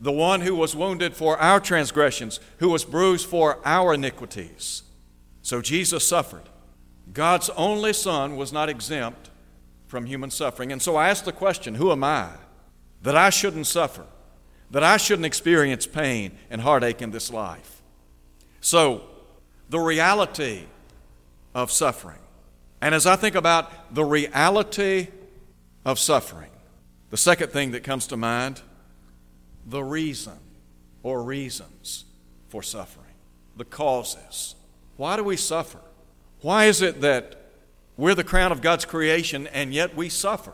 the 0.00 0.12
one 0.12 0.40
who 0.40 0.54
was 0.54 0.74
wounded 0.74 1.14
for 1.14 1.38
our 1.38 1.60
transgressions, 1.60 2.40
who 2.58 2.68
was 2.68 2.84
bruised 2.84 3.26
for 3.26 3.58
our 3.64 3.94
iniquities. 3.94 4.82
So 5.42 5.60
Jesus 5.60 6.06
suffered. 6.06 6.48
God's 7.12 7.50
only 7.50 7.92
Son 7.92 8.36
was 8.36 8.52
not 8.52 8.68
exempt 8.68 9.30
from 9.92 10.06
human 10.06 10.30
suffering. 10.30 10.72
And 10.72 10.80
so 10.80 10.96
I 10.96 11.10
ask 11.10 11.22
the 11.26 11.32
question 11.32 11.74
who 11.74 11.92
am 11.92 12.02
I 12.02 12.30
that 13.02 13.14
I 13.14 13.28
shouldn't 13.28 13.66
suffer, 13.66 14.06
that 14.70 14.82
I 14.82 14.96
shouldn't 14.96 15.26
experience 15.26 15.86
pain 15.86 16.32
and 16.48 16.62
heartache 16.62 17.02
in 17.02 17.10
this 17.10 17.30
life? 17.30 17.82
So, 18.62 19.02
the 19.68 19.78
reality 19.78 20.62
of 21.54 21.70
suffering. 21.70 22.20
And 22.80 22.94
as 22.94 23.04
I 23.04 23.16
think 23.16 23.34
about 23.34 23.94
the 23.94 24.02
reality 24.02 25.08
of 25.84 25.98
suffering, 25.98 26.52
the 27.10 27.18
second 27.18 27.52
thing 27.52 27.72
that 27.72 27.84
comes 27.84 28.06
to 28.06 28.16
mind, 28.16 28.62
the 29.66 29.84
reason 29.84 30.38
or 31.02 31.22
reasons 31.22 32.06
for 32.48 32.62
suffering, 32.62 33.14
the 33.58 33.66
causes. 33.66 34.54
Why 34.96 35.16
do 35.16 35.22
we 35.24 35.36
suffer? 35.36 35.80
Why 36.40 36.64
is 36.64 36.80
it 36.80 37.02
that 37.02 37.41
we're 37.96 38.14
the 38.14 38.24
crown 38.24 38.52
of 38.52 38.62
God's 38.62 38.84
creation 38.84 39.46
and 39.48 39.72
yet 39.72 39.96
we 39.96 40.08
suffer 40.08 40.52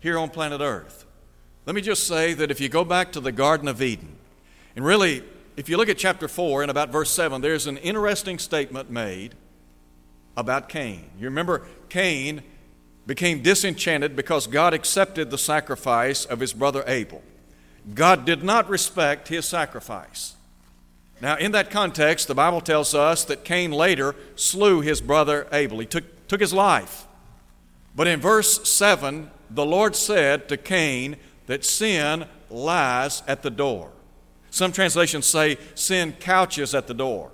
here 0.00 0.18
on 0.18 0.30
planet 0.30 0.60
Earth? 0.60 1.04
Let 1.66 1.74
me 1.74 1.82
just 1.82 2.06
say 2.06 2.34
that 2.34 2.50
if 2.50 2.60
you 2.60 2.68
go 2.68 2.84
back 2.84 3.12
to 3.12 3.20
the 3.20 3.32
Garden 3.32 3.68
of 3.68 3.82
Eden, 3.82 4.16
and 4.74 4.84
really, 4.84 5.22
if 5.56 5.68
you 5.68 5.76
look 5.76 5.88
at 5.88 5.98
chapter 5.98 6.28
4 6.28 6.62
and 6.62 6.70
about 6.70 6.90
verse 6.90 7.10
7, 7.10 7.40
there's 7.40 7.66
an 7.66 7.78
interesting 7.78 8.38
statement 8.38 8.90
made 8.90 9.34
about 10.36 10.68
Cain. 10.68 11.10
You 11.18 11.24
remember, 11.24 11.66
Cain 11.88 12.42
became 13.06 13.42
disenchanted 13.42 14.14
because 14.14 14.46
God 14.46 14.72
accepted 14.72 15.30
the 15.30 15.38
sacrifice 15.38 16.24
of 16.24 16.40
his 16.40 16.52
brother 16.52 16.84
Abel. 16.86 17.22
God 17.94 18.24
did 18.24 18.44
not 18.44 18.68
respect 18.68 19.28
his 19.28 19.46
sacrifice. 19.46 20.36
Now, 21.20 21.36
in 21.36 21.52
that 21.52 21.70
context, 21.70 22.28
the 22.28 22.34
Bible 22.34 22.60
tells 22.60 22.94
us 22.94 23.24
that 23.24 23.44
Cain 23.44 23.72
later 23.72 24.14
slew 24.36 24.80
his 24.80 25.00
brother 25.00 25.48
Abel. 25.52 25.80
He 25.80 25.86
took, 25.86 26.04
took 26.28 26.40
his 26.40 26.52
life. 26.52 27.06
But 27.96 28.06
in 28.06 28.20
verse 28.20 28.68
7, 28.68 29.30
the 29.50 29.66
Lord 29.66 29.96
said 29.96 30.48
to 30.48 30.56
Cain 30.56 31.16
that 31.46 31.64
sin 31.64 32.26
lies 32.50 33.22
at 33.26 33.42
the 33.42 33.50
door. 33.50 33.90
Some 34.50 34.72
translations 34.72 35.26
say 35.26 35.58
sin 35.74 36.12
couches 36.12 36.74
at 36.74 36.86
the 36.86 36.94
door. 36.94 37.30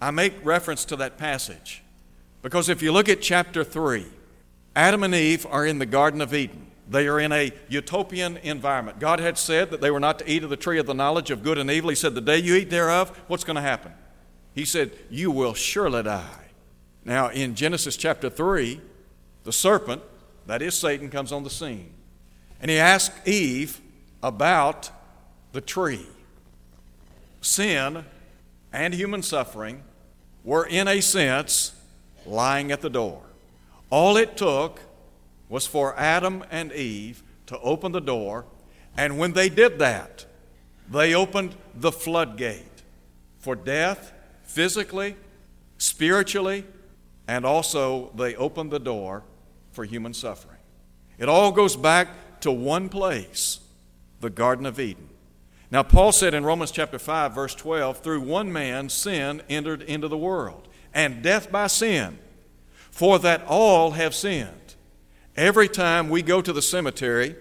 I 0.00 0.10
make 0.10 0.32
reference 0.44 0.84
to 0.86 0.96
that 0.96 1.18
passage 1.18 1.82
because 2.42 2.68
if 2.68 2.82
you 2.82 2.90
look 2.90 3.08
at 3.08 3.20
chapter 3.20 3.62
3, 3.62 4.06
Adam 4.74 5.02
and 5.02 5.14
Eve 5.14 5.46
are 5.50 5.66
in 5.66 5.78
the 5.78 5.86
Garden 5.86 6.20
of 6.20 6.32
Eden. 6.32 6.66
They 6.88 7.06
are 7.06 7.20
in 7.20 7.30
a 7.30 7.52
utopian 7.68 8.36
environment. 8.38 8.98
God 8.98 9.20
had 9.20 9.38
said 9.38 9.70
that 9.70 9.80
they 9.80 9.90
were 9.90 10.00
not 10.00 10.18
to 10.20 10.30
eat 10.30 10.42
of 10.42 10.50
the 10.50 10.56
tree 10.56 10.78
of 10.78 10.86
the 10.86 10.94
knowledge 10.94 11.30
of 11.30 11.42
good 11.42 11.58
and 11.58 11.70
evil. 11.70 11.90
He 11.90 11.96
said, 11.96 12.14
The 12.14 12.20
day 12.20 12.38
you 12.38 12.56
eat 12.56 12.70
thereof, 12.70 13.16
what's 13.28 13.44
going 13.44 13.56
to 13.56 13.62
happen? 13.62 13.92
He 14.54 14.64
said, 14.64 14.92
You 15.08 15.30
will 15.30 15.54
surely 15.54 16.02
die. 16.02 16.39
Now, 17.10 17.26
in 17.30 17.56
Genesis 17.56 17.96
chapter 17.96 18.30
3, 18.30 18.80
the 19.42 19.52
serpent, 19.52 20.00
that 20.46 20.62
is 20.62 20.78
Satan, 20.78 21.10
comes 21.10 21.32
on 21.32 21.42
the 21.42 21.50
scene. 21.50 21.92
And 22.60 22.70
he 22.70 22.78
asked 22.78 23.26
Eve 23.26 23.80
about 24.22 24.92
the 25.50 25.60
tree. 25.60 26.06
Sin 27.40 28.04
and 28.72 28.94
human 28.94 29.24
suffering 29.24 29.82
were, 30.44 30.64
in 30.64 30.86
a 30.86 31.00
sense, 31.00 31.74
lying 32.24 32.70
at 32.70 32.80
the 32.80 32.88
door. 32.88 33.22
All 33.90 34.16
it 34.16 34.36
took 34.36 34.80
was 35.48 35.66
for 35.66 35.98
Adam 35.98 36.44
and 36.48 36.70
Eve 36.70 37.24
to 37.46 37.58
open 37.58 37.90
the 37.90 38.00
door, 38.00 38.44
and 38.96 39.18
when 39.18 39.32
they 39.32 39.48
did 39.48 39.80
that, 39.80 40.26
they 40.88 41.12
opened 41.12 41.56
the 41.74 41.90
floodgate 41.90 42.84
for 43.40 43.56
death, 43.56 44.12
physically, 44.44 45.16
spiritually, 45.76 46.64
and 47.30 47.46
also 47.46 48.10
they 48.16 48.34
opened 48.34 48.72
the 48.72 48.80
door 48.80 49.22
for 49.70 49.84
human 49.84 50.12
suffering. 50.12 50.58
It 51.16 51.28
all 51.28 51.52
goes 51.52 51.76
back 51.76 52.40
to 52.40 52.50
one 52.50 52.88
place 52.88 53.60
the 54.20 54.30
Garden 54.30 54.66
of 54.66 54.80
Eden. 54.80 55.08
Now, 55.70 55.84
Paul 55.84 56.10
said 56.10 56.34
in 56.34 56.44
Romans 56.44 56.72
chapter 56.72 56.98
5, 56.98 57.32
verse 57.32 57.54
12, 57.54 58.00
through 58.00 58.22
one 58.22 58.52
man 58.52 58.88
sin 58.88 59.42
entered 59.48 59.82
into 59.82 60.08
the 60.08 60.16
world, 60.16 60.66
and 60.92 61.22
death 61.22 61.52
by 61.52 61.68
sin 61.68 62.18
for 62.90 63.20
that 63.20 63.44
all 63.46 63.92
have 63.92 64.12
sinned. 64.12 64.74
Every 65.36 65.68
time 65.68 66.08
we 66.08 66.22
go 66.22 66.42
to 66.42 66.52
the 66.52 66.60
cemetery, 66.60 67.36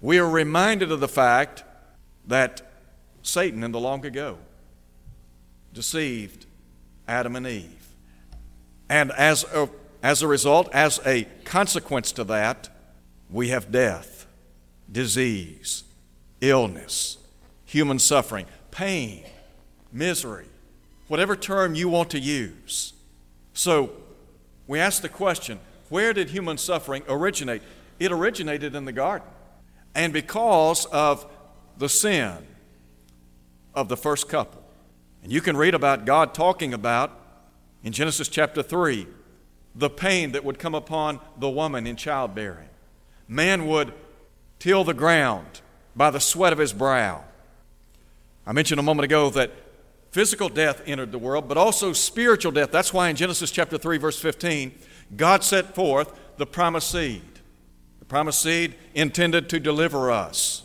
we 0.00 0.18
are 0.18 0.28
reminded 0.28 0.90
of 0.90 1.00
the 1.00 1.06
fact 1.06 1.64
that 2.26 2.62
Satan 3.22 3.62
in 3.62 3.72
the 3.72 3.80
long 3.80 4.06
ago 4.06 4.38
deceived 5.74 6.46
Adam 7.06 7.36
and 7.36 7.46
Eve. 7.46 7.77
And 8.88 9.12
as 9.12 9.44
a, 9.44 9.68
as 10.02 10.22
a 10.22 10.28
result, 10.28 10.68
as 10.72 11.00
a 11.04 11.24
consequence 11.44 12.12
to 12.12 12.24
that, 12.24 12.68
we 13.30 13.48
have 13.48 13.70
death, 13.70 14.26
disease, 14.90 15.84
illness, 16.40 17.18
human 17.64 17.98
suffering, 17.98 18.46
pain, 18.70 19.24
misery, 19.92 20.46
whatever 21.08 21.36
term 21.36 21.74
you 21.74 21.88
want 21.88 22.10
to 22.10 22.18
use. 22.18 22.94
So, 23.52 23.90
we 24.66 24.78
ask 24.78 25.02
the 25.02 25.08
question 25.08 25.58
where 25.88 26.12
did 26.12 26.30
human 26.30 26.58
suffering 26.58 27.02
originate? 27.08 27.62
It 27.98 28.12
originated 28.12 28.74
in 28.74 28.84
the 28.84 28.92
garden. 28.92 29.26
And 29.94 30.12
because 30.12 30.84
of 30.86 31.26
the 31.78 31.88
sin 31.88 32.46
of 33.74 33.88
the 33.88 33.96
first 33.96 34.28
couple. 34.28 34.62
And 35.22 35.32
you 35.32 35.40
can 35.40 35.56
read 35.56 35.74
about 35.74 36.04
God 36.04 36.34
talking 36.34 36.74
about 36.74 37.17
in 37.82 37.92
Genesis 37.92 38.28
chapter 38.28 38.62
3 38.62 39.06
the 39.74 39.90
pain 39.90 40.32
that 40.32 40.44
would 40.44 40.58
come 40.58 40.74
upon 40.74 41.20
the 41.38 41.48
woman 41.48 41.86
in 41.86 41.94
childbearing. 41.94 42.68
Man 43.28 43.66
would 43.68 43.92
till 44.58 44.82
the 44.82 44.94
ground 44.94 45.60
by 45.94 46.10
the 46.10 46.18
sweat 46.18 46.52
of 46.52 46.58
his 46.58 46.72
brow. 46.72 47.22
I 48.44 48.52
mentioned 48.52 48.80
a 48.80 48.82
moment 48.82 49.04
ago 49.04 49.30
that 49.30 49.52
Physical 50.10 50.48
death 50.48 50.82
entered 50.86 51.12
the 51.12 51.18
world, 51.18 51.48
but 51.48 51.58
also 51.58 51.92
spiritual 51.92 52.50
death. 52.50 52.70
That's 52.70 52.92
why 52.92 53.10
in 53.10 53.16
Genesis 53.16 53.50
chapter 53.50 53.76
3, 53.76 53.98
verse 53.98 54.18
15, 54.18 54.72
God 55.16 55.44
set 55.44 55.74
forth 55.74 56.18
the 56.38 56.46
promised 56.46 56.90
seed. 56.90 57.22
The 57.98 58.06
promised 58.06 58.40
seed 58.40 58.74
intended 58.94 59.50
to 59.50 59.60
deliver 59.60 60.10
us 60.10 60.62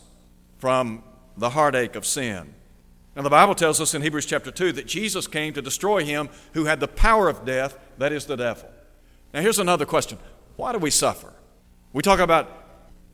from 0.59 1.03
the 1.35 1.49
heartache 1.49 1.95
of 1.95 2.05
sin. 2.05 2.53
Now, 3.15 3.21
the 3.21 3.29
Bible 3.29 3.53
tells 3.53 3.79
us 3.79 3.93
in 3.93 4.01
Hebrews 4.01 4.25
chapter 4.25 4.49
2 4.49 4.71
that 4.73 4.87
Jesus 4.87 5.27
came 5.27 5.53
to 5.53 5.61
destroy 5.61 6.03
him 6.03 6.29
who 6.53 6.65
had 6.65 6.79
the 6.79 6.87
power 6.87 7.29
of 7.29 7.45
death, 7.45 7.77
that 7.97 8.11
is 8.11 8.25
the 8.25 8.35
devil. 8.35 8.69
Now, 9.33 9.41
here's 9.41 9.59
another 9.59 9.85
question 9.85 10.17
Why 10.55 10.71
do 10.71 10.79
we 10.79 10.89
suffer? 10.89 11.33
We 11.91 12.01
talk 12.01 12.19
about 12.19 12.49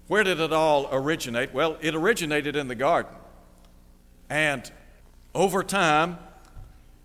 where 0.08 0.24
did 0.24 0.40
it 0.40 0.54
all 0.54 0.88
originate? 0.92 1.54
Well, 1.54 1.78
it 1.82 1.94
originated 1.96 2.56
in 2.56 2.68
the 2.68 2.76
garden. 2.76 3.14
And 4.30 4.70
over 5.36 5.64
time, 5.64 6.18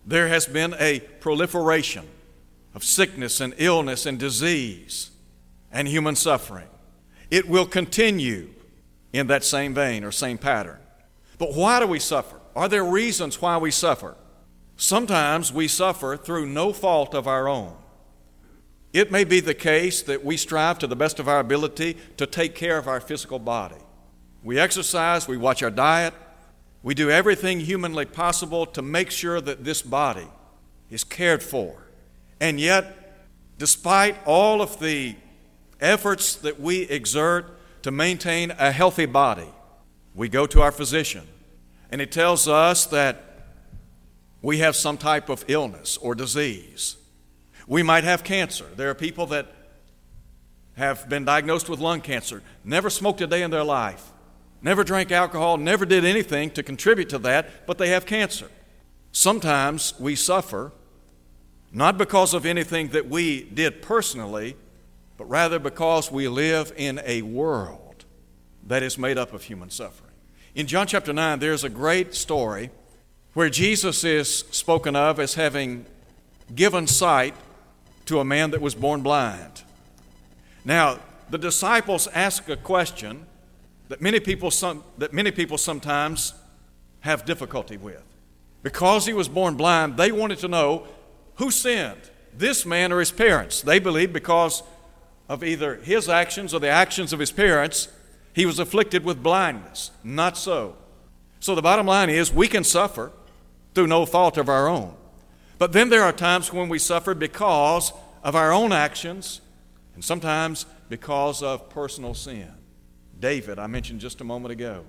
there 0.07 0.29
has 0.29 0.47
been 0.47 0.75
a 0.79 1.01
proliferation 1.01 2.09
of 2.75 2.85
sickness 2.85 3.41
and 3.41 3.55
illness 3.59 4.07
and 4.07 4.19
disease 4.19 5.11
and 5.73 5.89
human 5.89 6.17
suffering. 6.17 6.69
It 7.31 7.49
will 7.49 7.67
continue 7.67 8.51
in 9.13 9.27
that 9.27 9.45
same 9.45 9.75
vein 9.75 10.05
or 10.05 10.13
same 10.13 10.39
pattern. 10.39 10.79
But 11.39 11.55
why 11.55 11.81
do 11.81 11.87
we 11.87 11.99
suffer? 11.99 12.41
Are 12.57 12.69
there 12.69 12.85
reasons 12.85 13.41
why 13.41 13.57
we 13.59 13.71
suffer? 13.71 14.17
Sometimes 14.77 15.53
we 15.53 15.69
suffer 15.69 16.17
through 16.17 16.47
no 16.47 16.73
fault 16.73 17.15
of 17.15 17.27
our 17.27 17.49
own. 17.49 17.77
It 18.93 19.11
may 19.11 19.25
be 19.25 19.41
the 19.41 19.55
case 19.55 20.03
that 20.03 20.25
we 20.25 20.37
strive 20.37 20.79
to 20.79 20.87
the 20.87 20.97
best 20.97 21.19
of 21.19 21.29
our 21.29 21.41
ability 21.41 21.97
to 22.17 22.27
take 22.27 22.55
care 22.55 22.79
of 22.79 22.87
our 22.87 23.01
physical 23.01 23.41
body. 23.41 23.81
We 24.43 24.59
exercise, 24.59 25.27
we 25.27 25.37
watch 25.37 25.63
our 25.63 25.71
diet, 25.71 26.15
we 26.83 26.95
do 26.95 27.11
everything 27.11 27.61
humanly 27.61 28.05
possible 28.05 28.67
to 28.67 28.83
make 28.83 29.11
sure 29.11 29.41
that 29.41 29.65
this 29.65 29.83
body 29.83 30.29
is 30.91 31.03
cared 31.03 31.43
for. 31.43 31.89
And 32.41 32.61
yet, 32.61 33.17
despite 33.59 34.17
all 34.27 34.61
of 34.61 34.79
the 34.79 35.17
efforts 35.81 36.37
that 36.37 36.61
we 36.61 36.83
exert 36.83 37.47
to 37.83 37.91
maintain 37.91 38.53
a 38.53 38.71
healthy 38.71 39.07
body, 39.07 39.49
we 40.15 40.29
go 40.29 40.47
to 40.47 40.61
our 40.61 40.71
physician 40.71 41.27
and 41.91 42.00
it 42.00 42.12
tells 42.12 42.49
us 42.49 42.87
that 42.87 43.25
we 44.43 44.59
have 44.59 44.76
some 44.76 44.99
type 44.99 45.29
of 45.29 45.45
illness 45.49 45.97
or 45.97 46.14
disease. 46.14 46.97
We 47.67 47.83
might 47.83 48.05
have 48.05 48.25
cancer. 48.25 48.67
There 48.76 48.91
are 48.91 48.95
people 48.95 49.26
that 49.26 49.53
have 50.76 51.09
been 51.09 51.25
diagnosed 51.25 51.69
with 51.69 51.81
lung 51.81 52.00
cancer, 52.00 52.43
never 52.64 52.91
smoked 52.91 53.21
a 53.21 53.26
day 53.26 53.43
in 53.43 53.50
their 53.50 53.64
life, 53.64 54.11
never 54.61 54.85
drank 54.85 55.12
alcohol, 55.12 55.57
never 55.57 55.87
did 55.87 56.05
anything 56.05 56.50
to 56.50 56.62
contribute 56.62 57.09
to 57.11 57.19
that, 57.19 57.67
but 57.67 57.79
they 57.79 57.88
have 57.88 58.07
cancer. 58.07 58.50
Sometimes 59.12 59.95
we 60.00 60.17
suffer 60.17 60.73
not 61.73 61.97
because 61.97 62.35
of 62.35 62.45
anything 62.45 62.88
that 62.88 63.09
we 63.09 63.45
did 63.45 63.83
personally, 63.83 64.57
but 65.17 65.25
rather 65.26 65.59
because 65.59 66.11
we 66.11 66.29
live 66.29 66.73
in 66.76 67.00
a 67.05 67.23
world 67.23 68.05
that 68.67 68.83
is 68.83 68.99
made 68.99 69.19
up 69.19 69.33
of 69.33 69.43
human 69.45 69.71
suffering. 69.71 70.04
In 70.55 70.69
John 70.69 70.87
chapter 70.87 71.13
9, 71.13 71.41
there's 71.41 71.65
a 71.65 71.69
great 71.69 72.15
story 72.15 72.71
where 73.33 73.51
Jesus 73.51 74.05
is 74.05 74.45
spoken 74.53 74.95
of 74.95 75.19
as 75.19 75.35
having 75.35 75.85
given 76.55 76.87
sight 76.87 77.35
to 78.07 78.21
a 78.21 78.25
man 78.25 78.53
that 78.53 78.61
was 78.61 78.77
born 78.77 79.03
blind. 79.03 79.65
Now, 80.65 81.01
the 81.29 81.39
disciples 81.39 82.07
ask 82.15 82.49
a 82.49 82.57
question 82.57 83.27
that 83.89 84.01
many 84.01 84.21
people, 84.21 84.53
some, 84.53 84.85
that 84.99 85.13
many 85.13 85.33
people 85.33 85.59
sometimes 85.59 86.35
have 87.01 87.25
difficulty 87.25 87.77
with. 87.77 88.05
Because 88.63 89.07
he 89.07 89.13
was 89.13 89.29
born 89.29 89.57
blind, 89.57 89.97
they 89.97 90.13
wanted 90.13 90.39
to 90.39 90.49
know 90.49 90.87
who 91.35 91.51
sinned, 91.51 92.11
this 92.33 92.65
man 92.65 92.93
or 92.93 93.01
his 93.01 93.11
parents. 93.11 93.61
They 93.61 93.81
believed 93.81 94.13
because 94.13 94.63
of 95.29 95.43
either 95.43 95.75
his 95.77 96.09
actions 96.09 96.55
or 96.55 96.61
the 96.61 96.69
actions 96.69 97.13
of 97.13 97.19
his 97.19 97.33
parents, 97.33 97.89
he 98.35 98.45
was 98.45 98.59
afflicted 98.59 99.05
with 99.05 99.23
blindness. 99.23 99.91
Not 100.03 100.37
so. 100.37 100.76
So 101.41 101.55
the 101.55 101.62
bottom 101.62 101.87
line 101.87 102.11
is 102.11 102.33
we 102.33 102.49
can 102.49 102.64
suffer 102.64 103.12
through 103.75 103.87
no 103.87 104.05
fault 104.05 104.37
of 104.37 104.49
our 104.49 104.69
own. 104.69 104.95
But 105.59 105.73
then 105.73 105.88
there 105.88 106.03
are 106.03 106.12
times 106.12 106.53
when 106.53 106.69
we 106.69 106.79
suffer 106.79 107.14
because 107.14 107.93
of 108.23 108.35
our 108.35 108.53
own 108.53 108.73
actions 108.73 109.41
and 109.95 110.05
sometimes 110.05 110.67
because 110.88 111.43
of 111.43 111.71
personal 111.71 112.14
sin. 112.14 112.50
David, 113.19 113.59
I 113.59 113.67
mentioned 113.67 114.00
just 114.00 114.21
a 114.21 114.25
moment 114.25 114.53
ago. 114.53 114.85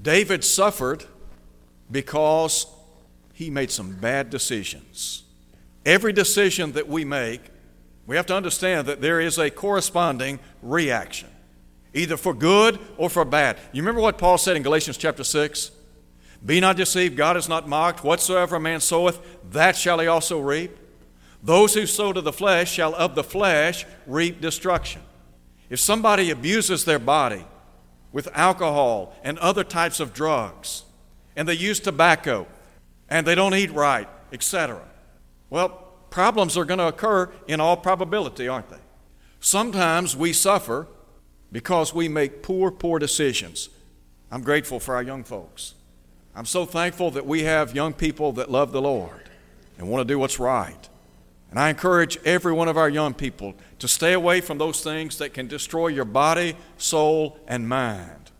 David 0.00 0.44
suffered 0.44 1.04
because 1.90 2.66
he 3.32 3.50
made 3.50 3.70
some 3.70 3.96
bad 3.96 4.30
decisions. 4.30 5.24
Every 5.86 6.12
decision 6.12 6.72
that 6.72 6.88
we 6.88 7.04
make, 7.04 7.40
we 8.06 8.16
have 8.16 8.26
to 8.26 8.36
understand 8.36 8.86
that 8.86 9.00
there 9.00 9.20
is 9.20 9.38
a 9.38 9.50
corresponding 9.50 10.38
reaction, 10.62 11.28
either 11.94 12.16
for 12.16 12.34
good 12.34 12.78
or 12.96 13.08
for 13.08 13.24
bad. 13.24 13.56
You 13.72 13.82
remember 13.82 14.00
what 14.00 14.18
Paul 14.18 14.36
said 14.36 14.56
in 14.56 14.62
Galatians 14.62 14.98
chapter 14.98 15.24
6? 15.24 15.70
Be 16.44 16.60
not 16.60 16.76
deceived, 16.76 17.16
God 17.16 17.36
is 17.38 17.48
not 17.48 17.68
mocked. 17.68 18.04
Whatsoever 18.04 18.56
a 18.56 18.60
man 18.60 18.80
soweth, 18.80 19.18
that 19.52 19.76
shall 19.76 20.00
he 20.00 20.06
also 20.06 20.40
reap. 20.40 20.76
Those 21.42 21.74
who 21.74 21.86
sow 21.86 22.12
to 22.12 22.20
the 22.20 22.32
flesh 22.32 22.72
shall 22.72 22.94
of 22.94 23.14
the 23.14 23.24
flesh 23.24 23.86
reap 24.06 24.40
destruction. 24.40 25.02
If 25.70 25.80
somebody 25.80 26.30
abuses 26.30 26.84
their 26.84 26.98
body 26.98 27.44
with 28.12 28.28
alcohol 28.34 29.14
and 29.22 29.38
other 29.38 29.64
types 29.64 30.00
of 30.00 30.12
drugs, 30.12 30.84
and 31.36 31.48
they 31.48 31.54
use 31.54 31.80
tobacco, 31.80 32.46
and 33.08 33.26
they 33.26 33.34
don't 33.34 33.54
eat 33.54 33.72
right, 33.72 34.08
etc., 34.32 34.82
well, 35.50 35.68
problems 36.10 36.56
are 36.56 36.64
going 36.64 36.78
to 36.78 36.88
occur 36.88 37.30
in 37.46 37.60
all 37.60 37.76
probability, 37.76 38.48
aren't 38.48 38.70
they? 38.70 38.78
Sometimes 39.40 40.16
we 40.16 40.32
suffer 40.32 40.86
because 41.54 41.94
we 41.94 42.08
make 42.08 42.42
poor, 42.42 42.72
poor 42.72 42.98
decisions. 42.98 43.68
I'm 44.28 44.42
grateful 44.42 44.80
for 44.80 44.96
our 44.96 45.04
young 45.04 45.22
folks. 45.22 45.74
I'm 46.34 46.46
so 46.46 46.66
thankful 46.66 47.12
that 47.12 47.26
we 47.26 47.44
have 47.44 47.76
young 47.76 47.92
people 47.92 48.32
that 48.32 48.50
love 48.50 48.72
the 48.72 48.82
Lord 48.82 49.30
and 49.78 49.88
want 49.88 50.00
to 50.00 50.12
do 50.12 50.18
what's 50.18 50.40
right. 50.40 50.88
And 51.50 51.60
I 51.60 51.70
encourage 51.70 52.18
every 52.24 52.52
one 52.52 52.66
of 52.66 52.76
our 52.76 52.88
young 52.88 53.14
people 53.14 53.54
to 53.78 53.86
stay 53.86 54.14
away 54.14 54.40
from 54.40 54.58
those 54.58 54.82
things 54.82 55.18
that 55.18 55.32
can 55.32 55.46
destroy 55.46 55.86
your 55.86 56.04
body, 56.04 56.56
soul, 56.76 57.38
and 57.46 57.68
mind. 57.68 58.32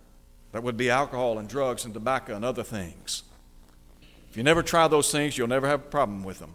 That 0.51 0.65
would 0.65 0.77
be 0.77 0.91
alcohol 0.91 1.39
and 1.39 1.49
drugs 1.49 1.85
and 1.85 1.95
tobacco 1.95 2.35
and 2.35 2.45
other 2.45 2.65
things. 2.65 3.23
If 4.29 4.37
you 4.37 4.43
never 4.43 4.65
try 4.65 4.89
those 4.89 5.13
things, 5.13 5.39
you'll 5.39 5.47
never 5.47 5.69
have 5.69 5.83
a 5.83 5.89
problem 5.89 6.25
with 6.25 6.41
them. 6.41 6.55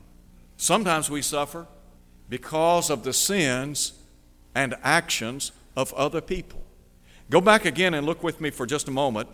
Sometimes 0.58 1.10
we 1.10 1.22
suffer 1.22 1.68
because 2.28 2.90
of 2.90 3.06
the 3.06 3.14
sins 3.14 3.94
and 4.54 4.76
actions 4.84 5.54
of 5.76 5.94
other 5.94 6.22
people. 6.22 6.62
Go 7.30 7.42
back 7.42 7.66
again 7.66 7.94
and 7.94 8.06
look 8.06 8.24
with 8.24 8.42
me 8.42 8.50
for 8.50 8.66
just 8.66 8.88
a 8.88 8.92
moment 8.92 9.30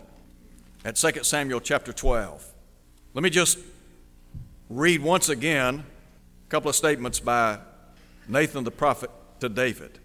at 0.84 0.96
2 0.96 1.22
Samuel 1.22 1.60
chapter 1.60 1.92
12. 1.92 2.46
Let 3.14 3.22
me 3.22 3.30
just 3.30 3.58
read 4.68 5.02
once 5.02 5.28
again 5.28 5.84
a 6.46 6.50
couple 6.50 6.68
of 6.68 6.76
statements 6.76 7.20
by 7.20 7.58
Nathan 8.28 8.64
the 8.64 8.70
prophet 8.70 9.10
to 9.40 9.48
David. 9.48 9.98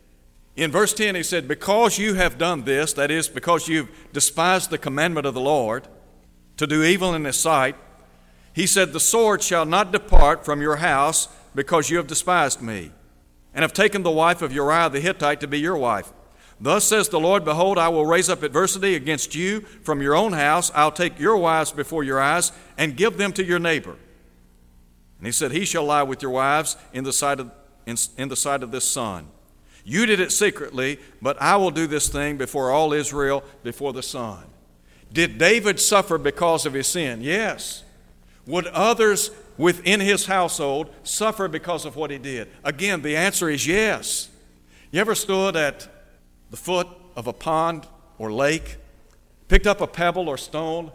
In 0.56 0.72
verse 0.72 0.94
10, 0.94 1.16
he 1.16 1.24
said, 1.24 1.48
Because 1.48 1.98
you 1.98 2.16
have 2.16 2.38
done 2.38 2.64
this, 2.64 2.94
that 2.94 3.12
is, 3.12 3.28
because 3.28 3.68
you've 3.68 3.90
despised 4.14 4.70
the 4.70 4.78
commandment 4.78 5.26
of 5.26 5.34
the 5.34 5.42
Lord, 5.42 5.88
to 6.58 6.68
do 6.68 6.84
evil 6.84 7.14
in 7.14 7.26
his 7.26 7.38
sight, 7.38 7.76
he 8.54 8.68
said, 8.68 8.92
The 8.92 9.00
sword 9.00 9.42
shall 9.42 9.66
not 9.66 9.92
depart 9.92 10.46
from 10.46 10.62
your 10.62 10.78
house 10.78 11.28
because 11.56 11.90
you 11.90 11.98
have 11.98 12.08
despised 12.08 12.62
me, 12.62 12.92
and 13.54 13.64
have 13.64 13.74
taken 13.74 14.04
the 14.04 14.12
wife 14.12 14.42
of 14.42 14.54
Uriah 14.54 14.90
the 14.90 15.00
Hittite 15.00 15.40
to 15.42 15.48
be 15.48 15.60
your 15.60 15.78
wife. 15.78 16.12
Thus 16.62 16.84
says 16.84 17.10
the 17.10 17.20
Lord, 17.20 17.44
Behold, 17.44 17.80
I 17.80 17.90
will 17.90 18.06
raise 18.06 18.30
up 18.30 18.44
adversity 18.44 18.94
against 18.94 19.34
you 19.34 19.62
from 19.62 20.00
your 20.00 20.16
own 20.16 20.34
house. 20.34 20.72
I'll 20.76 20.92
take 20.92 21.20
your 21.20 21.36
wives 21.36 21.72
before 21.72 22.04
your 22.04 22.20
eyes 22.20 22.52
and 22.78 22.96
give 22.96 23.18
them 23.18 23.34
to 23.34 23.44
your 23.44 23.58
neighbor. 23.58 23.96
And 25.18 25.26
he 25.26 25.32
said, 25.32 25.52
He 25.52 25.66
shall 25.66 25.86
lie 25.86 26.04
with 26.04 26.22
your 26.22 26.32
wives 26.32 26.78
in 26.94 27.04
the 27.04 27.12
sight 27.12 27.40
of, 27.40 27.52
in, 27.88 27.98
in 28.16 28.30
the 28.30 28.36
sight 28.36 28.62
of 28.62 28.70
this 28.70 28.88
sun. 28.88 29.28
You 29.84 30.06
did 30.06 30.20
it 30.20 30.32
secretly, 30.32 31.00
but 31.20 31.42
I 31.42 31.56
will 31.56 31.72
do 31.72 31.88
this 31.88 32.08
thing 32.10 32.38
before 32.38 32.70
all 32.70 32.94
Israel, 32.94 33.44
before 33.64 33.92
the 33.92 34.04
sun. 34.04 34.44
Did 35.12 35.40
David 35.40 35.80
suffer 35.80 36.20
because 36.20 36.68
of 36.68 36.74
his 36.74 36.86
sin? 36.86 37.22
Yes. 37.22 37.84
Would 38.46 38.68
others 38.68 39.32
within 39.58 40.00
his 40.00 40.28
household 40.28 40.94
suffer 41.02 41.48
because 41.48 41.86
of 41.86 41.96
what 41.96 42.12
he 42.12 42.20
did? 42.20 42.50
Again, 42.64 43.02
the 43.02 43.18
answer 43.18 43.50
is 43.50 43.66
yes. 43.66 44.30
You 44.92 45.02
ever 45.02 45.16
stood 45.16 45.56
at 45.56 45.88
the 46.52 46.58
foot 46.58 46.88
of 47.16 47.26
a 47.26 47.34
pond 47.34 47.88
or 48.20 48.32
lake, 48.32 48.78
picked 49.48 49.66
up 49.66 49.82
a 49.82 49.88
pebble 49.88 50.30
or 50.30 50.38
stone, 50.38 50.92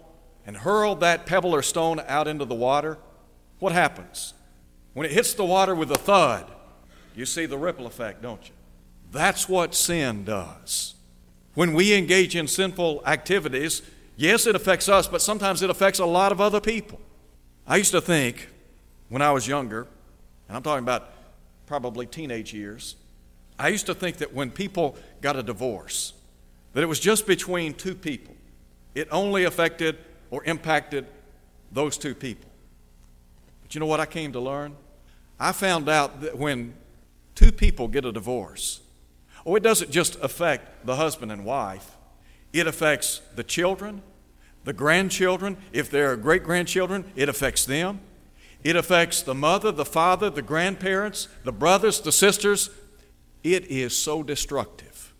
and 0.46 0.56
hurled 0.58 1.00
that 1.00 1.26
pebble 1.26 1.52
or 1.52 1.62
stone 1.62 2.00
out 2.06 2.28
into 2.28 2.44
the 2.44 2.54
water? 2.54 2.98
What 3.58 3.72
happens? 3.72 4.34
When 4.92 5.04
it 5.04 5.12
hits 5.12 5.34
the 5.34 5.44
water 5.44 5.74
with 5.74 5.90
a 5.90 5.98
thud, 5.98 6.46
you 7.16 7.26
see 7.26 7.46
the 7.46 7.58
ripple 7.58 7.86
effect, 7.86 8.22
don't 8.22 8.46
you? 8.46 8.54
That's 9.10 9.48
what 9.48 9.74
sin 9.74 10.24
does. 10.24 10.94
When 11.54 11.72
we 11.72 11.94
engage 11.94 12.36
in 12.36 12.46
sinful 12.46 13.02
activities, 13.06 13.82
yes, 14.16 14.46
it 14.46 14.54
affects 14.54 14.88
us, 14.88 15.08
but 15.08 15.22
sometimes 15.22 15.62
it 15.62 15.70
affects 15.70 15.98
a 15.98 16.06
lot 16.06 16.32
of 16.32 16.40
other 16.40 16.60
people. 16.60 17.00
I 17.66 17.76
used 17.76 17.92
to 17.92 18.00
think 18.00 18.48
when 19.08 19.22
I 19.22 19.32
was 19.32 19.48
younger, 19.48 19.86
and 20.48 20.56
I'm 20.56 20.62
talking 20.62 20.84
about 20.84 21.10
probably 21.66 22.06
teenage 22.06 22.52
years, 22.52 22.96
I 23.58 23.68
used 23.68 23.86
to 23.86 23.94
think 23.94 24.18
that 24.18 24.34
when 24.34 24.50
people 24.50 24.96
got 25.20 25.36
a 25.36 25.42
divorce, 25.42 26.12
that 26.72 26.82
it 26.82 26.86
was 26.86 27.00
just 27.00 27.26
between 27.26 27.74
two 27.74 27.94
people. 27.94 28.34
It 28.94 29.08
only 29.10 29.44
affected 29.44 29.98
or 30.30 30.44
impacted 30.44 31.06
those 31.72 31.96
two 31.96 32.14
people. 32.14 32.50
But 33.62 33.74
you 33.74 33.80
know 33.80 33.86
what 33.86 34.00
I 34.00 34.06
came 34.06 34.32
to 34.32 34.40
learn? 34.40 34.76
I 35.38 35.52
found 35.52 35.88
out 35.88 36.20
that 36.20 36.38
when 36.38 36.74
two 37.34 37.52
people 37.52 37.88
get 37.88 38.04
a 38.04 38.12
divorce, 38.12 38.80
oh, 39.44 39.54
it 39.56 39.62
doesn't 39.62 39.90
just 39.90 40.16
affect 40.20 40.86
the 40.86 40.96
husband 40.96 41.32
and 41.32 41.44
wife, 41.44 41.96
it 42.52 42.66
affects 42.66 43.20
the 43.34 43.44
children, 43.44 44.02
the 44.64 44.72
grandchildren, 44.72 45.56
if 45.72 45.90
there 45.90 46.10
are 46.10 46.16
great 46.16 46.42
grandchildren, 46.42 47.04
it 47.14 47.28
affects 47.28 47.64
them. 47.64 48.00
It 48.64 48.74
affects 48.74 49.22
the 49.22 49.34
mother, 49.34 49.70
the 49.70 49.84
father, 49.84 50.28
the 50.28 50.42
grandparents, 50.42 51.28
the 51.44 51.52
brothers, 51.52 52.00
the 52.00 52.10
sisters. 52.10 52.70
It 53.46 53.66
is 53.66 53.96
so 53.96 54.24
destructive. 54.24 55.14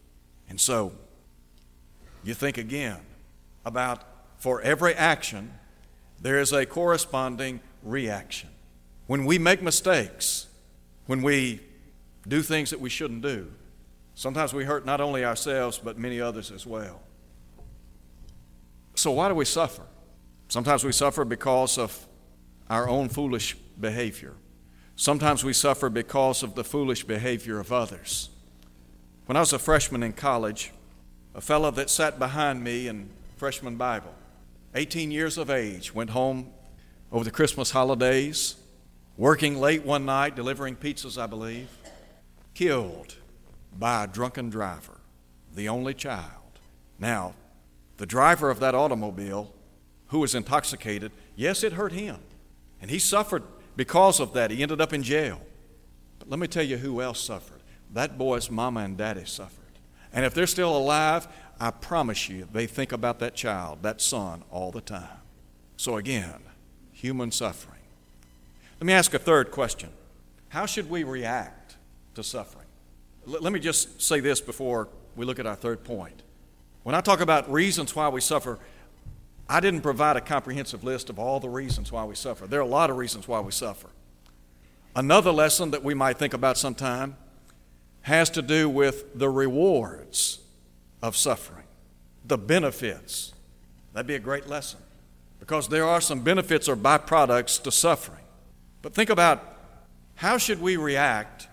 And 0.49 0.61
so, 0.61 0.91
you 2.25 2.35
think 2.35 2.59
again 2.59 2.99
about 3.65 4.03
for 4.39 4.61
every 4.62 4.95
action, 4.95 5.53
there 6.21 6.41
is 6.41 6.53
a 6.53 6.67
corresponding 6.67 7.61
reaction. 7.85 8.49
When 9.07 9.27
we 9.27 9.39
make 9.39 9.62
mistakes, 9.62 10.49
when 11.07 11.23
we 11.23 11.61
do 12.27 12.43
things 12.43 12.71
that 12.71 12.81
we 12.81 12.91
shouldn't 12.91 13.23
do, 13.23 13.53
sometimes 14.17 14.53
we 14.53 14.65
hurt 14.65 14.85
not 14.85 15.01
only 15.01 15.25
ourselves, 15.25 15.79
but 15.79 15.97
many 15.97 16.21
others 16.21 16.51
as 16.51 16.67
well. 16.67 17.03
So, 18.97 19.12
why 19.12 19.29
do 19.29 19.37
we 19.37 19.45
suffer? 19.45 19.83
Sometimes 20.49 20.83
we 20.83 20.91
suffer 20.91 21.25
because 21.25 21.79
of 21.79 22.09
our 22.69 22.89
own 22.89 23.09
foolish 23.09 23.55
behavior. 23.79 24.35
Sometimes 24.98 25.44
we 25.44 25.52
suffer 25.52 25.90
because 25.90 26.42
of 26.42 26.54
the 26.54 26.64
foolish 26.64 27.04
behavior 27.04 27.61
of 27.61 27.70
others. 27.70 28.30
When 29.26 29.37
I 29.37 29.40
was 29.40 29.52
a 29.52 29.59
freshman 29.59 30.02
in 30.02 30.14
college, 30.14 30.72
a 31.35 31.42
fellow 31.42 31.70
that 31.72 31.90
sat 31.90 32.18
behind 32.18 32.64
me 32.64 32.88
in 32.88 33.11
freshman 33.37 33.76
Bible, 33.76 34.14
18 34.74 35.11
years 35.11 35.37
of 35.37 35.50
age, 35.50 35.94
went 35.94 36.11
home 36.11 36.50
over 37.12 37.24
the 37.24 37.30
Christmas 37.30 37.72
holidays, 37.72 38.56
working 39.18 39.59
late 39.59 39.85
one 39.85 40.06
night, 40.06 40.35
delivering 40.35 40.76
pizzas, 40.76 41.20
I 41.20 41.26
believe, 41.26 41.68
killed 42.54 43.16
by 43.78 44.04
a 44.04 44.06
drunken 44.06 44.48
driver, 44.48 44.98
the 45.54 45.68
only 45.68 45.92
child. 45.92 46.61
Now, 46.98 47.35
the 47.98 48.06
driver 48.06 48.48
of 48.48 48.61
that 48.61 48.74
automobile, 48.74 49.52
who 50.06 50.20
was 50.20 50.35
intoxicated, 50.35 51.12
yes, 51.35 51.62
it 51.62 51.74
hurt 51.74 51.92
him. 51.92 52.18
And 52.80 52.90
he 52.90 52.98
suffered 52.98 53.42
because 53.77 54.21
of 54.21 54.33
that. 54.33 54.51
He 54.51 54.62
ended 54.62 54.81
up 54.81 54.93
in 54.93 55.03
jail. 55.03 55.41
But 56.19 56.31
let 56.31 56.39
me 56.39 56.47
tell 56.47 56.65
you 56.65 56.79
who 56.79 57.01
else 57.01 57.21
suffered. 57.21 57.61
That 57.93 58.19
boy's 58.19 58.51
mama 58.51 58.81
and 58.81 58.97
daddy 58.97 59.25
suffered. 59.25 59.65
And 60.12 60.25
if 60.25 60.35
they're 60.35 60.47
still 60.47 60.77
alive, 60.77 61.29
I 61.61 61.71
promise 61.71 62.29
you, 62.29 62.49
they 62.53 62.67
think 62.67 62.93
about 62.93 63.19
that 63.21 63.35
child, 63.35 63.83
that 63.83 64.01
son, 64.01 64.43
all 64.51 64.71
the 64.71 64.81
time. 64.81 65.21
So 65.77 65.97
again, 65.97 66.41
human 66.93 67.31
suffering. 67.31 67.81
Let 68.81 68.87
me 68.87 68.93
ask 68.93 69.15
a 69.15 69.19
third 69.19 69.51
question 69.51 69.91
How 70.49 70.67
should 70.67 70.91
we 70.91 71.05
react 71.05 71.77
to 72.15 72.23
suffering? 72.23 72.67
L- 73.27 73.41
let 73.41 73.53
me 73.53 73.61
just 73.61 74.01
say 74.03 74.21
this 74.21 74.41
before 74.41 74.89
we 75.15 75.25
look 75.25 75.39
at 75.39 75.47
our 75.47 75.55
third 75.55 75.85
point. 75.85 76.23
When 76.83 76.95
I 76.95 77.01
talk 77.01 77.21
about 77.21 77.51
reasons 77.51 77.97
why 77.97 78.09
we 78.09 78.21
suffer, 78.21 78.59
I 79.48 79.61
didn't 79.61 79.82
provide 79.82 80.16
a 80.16 80.20
comprehensive 80.20 80.82
list 80.82 81.09
of 81.09 81.18
all 81.18 81.38
the 81.38 81.48
reasons 81.48 81.92
why 81.92 82.04
we 82.04 82.14
suffer. 82.14 82.46
There 82.46 82.59
are 82.59 82.64
a 82.64 82.66
lot 82.66 82.90
of 82.90 82.96
reasons 82.96 83.28
why 83.28 83.40
we 83.40 83.52
suffer. 83.52 83.88
Another 84.94 85.30
lesson 85.30 85.70
that 85.70 85.85
we 85.85 85.94
might 85.94 86.18
think 86.18 86.35
about 86.35 86.59
sometime 86.59 87.16
has 88.02 88.30
to 88.30 88.42
do 88.42 88.68
with 88.68 89.18
the 89.18 89.28
rewards 89.28 90.40
of 91.02 91.16
suffering, 91.16 91.66
the 92.24 92.38
benefits. 92.38 93.32
That'd 93.92 94.06
be 94.06 94.14
a 94.14 94.20
great 94.20 94.48
lesson 94.48 94.80
because 95.38 95.68
there 95.68 95.85
are 95.85 96.00
some 96.00 96.20
benefits 96.20 96.68
or 96.68 96.76
byproducts 96.76 97.62
to 97.62 97.70
suffering. 97.70 98.24
But 98.82 98.94
think 98.94 99.11
about 99.11 99.59
how 100.16 100.38
should 100.38 100.61
we 100.61 100.76
react 100.76 101.46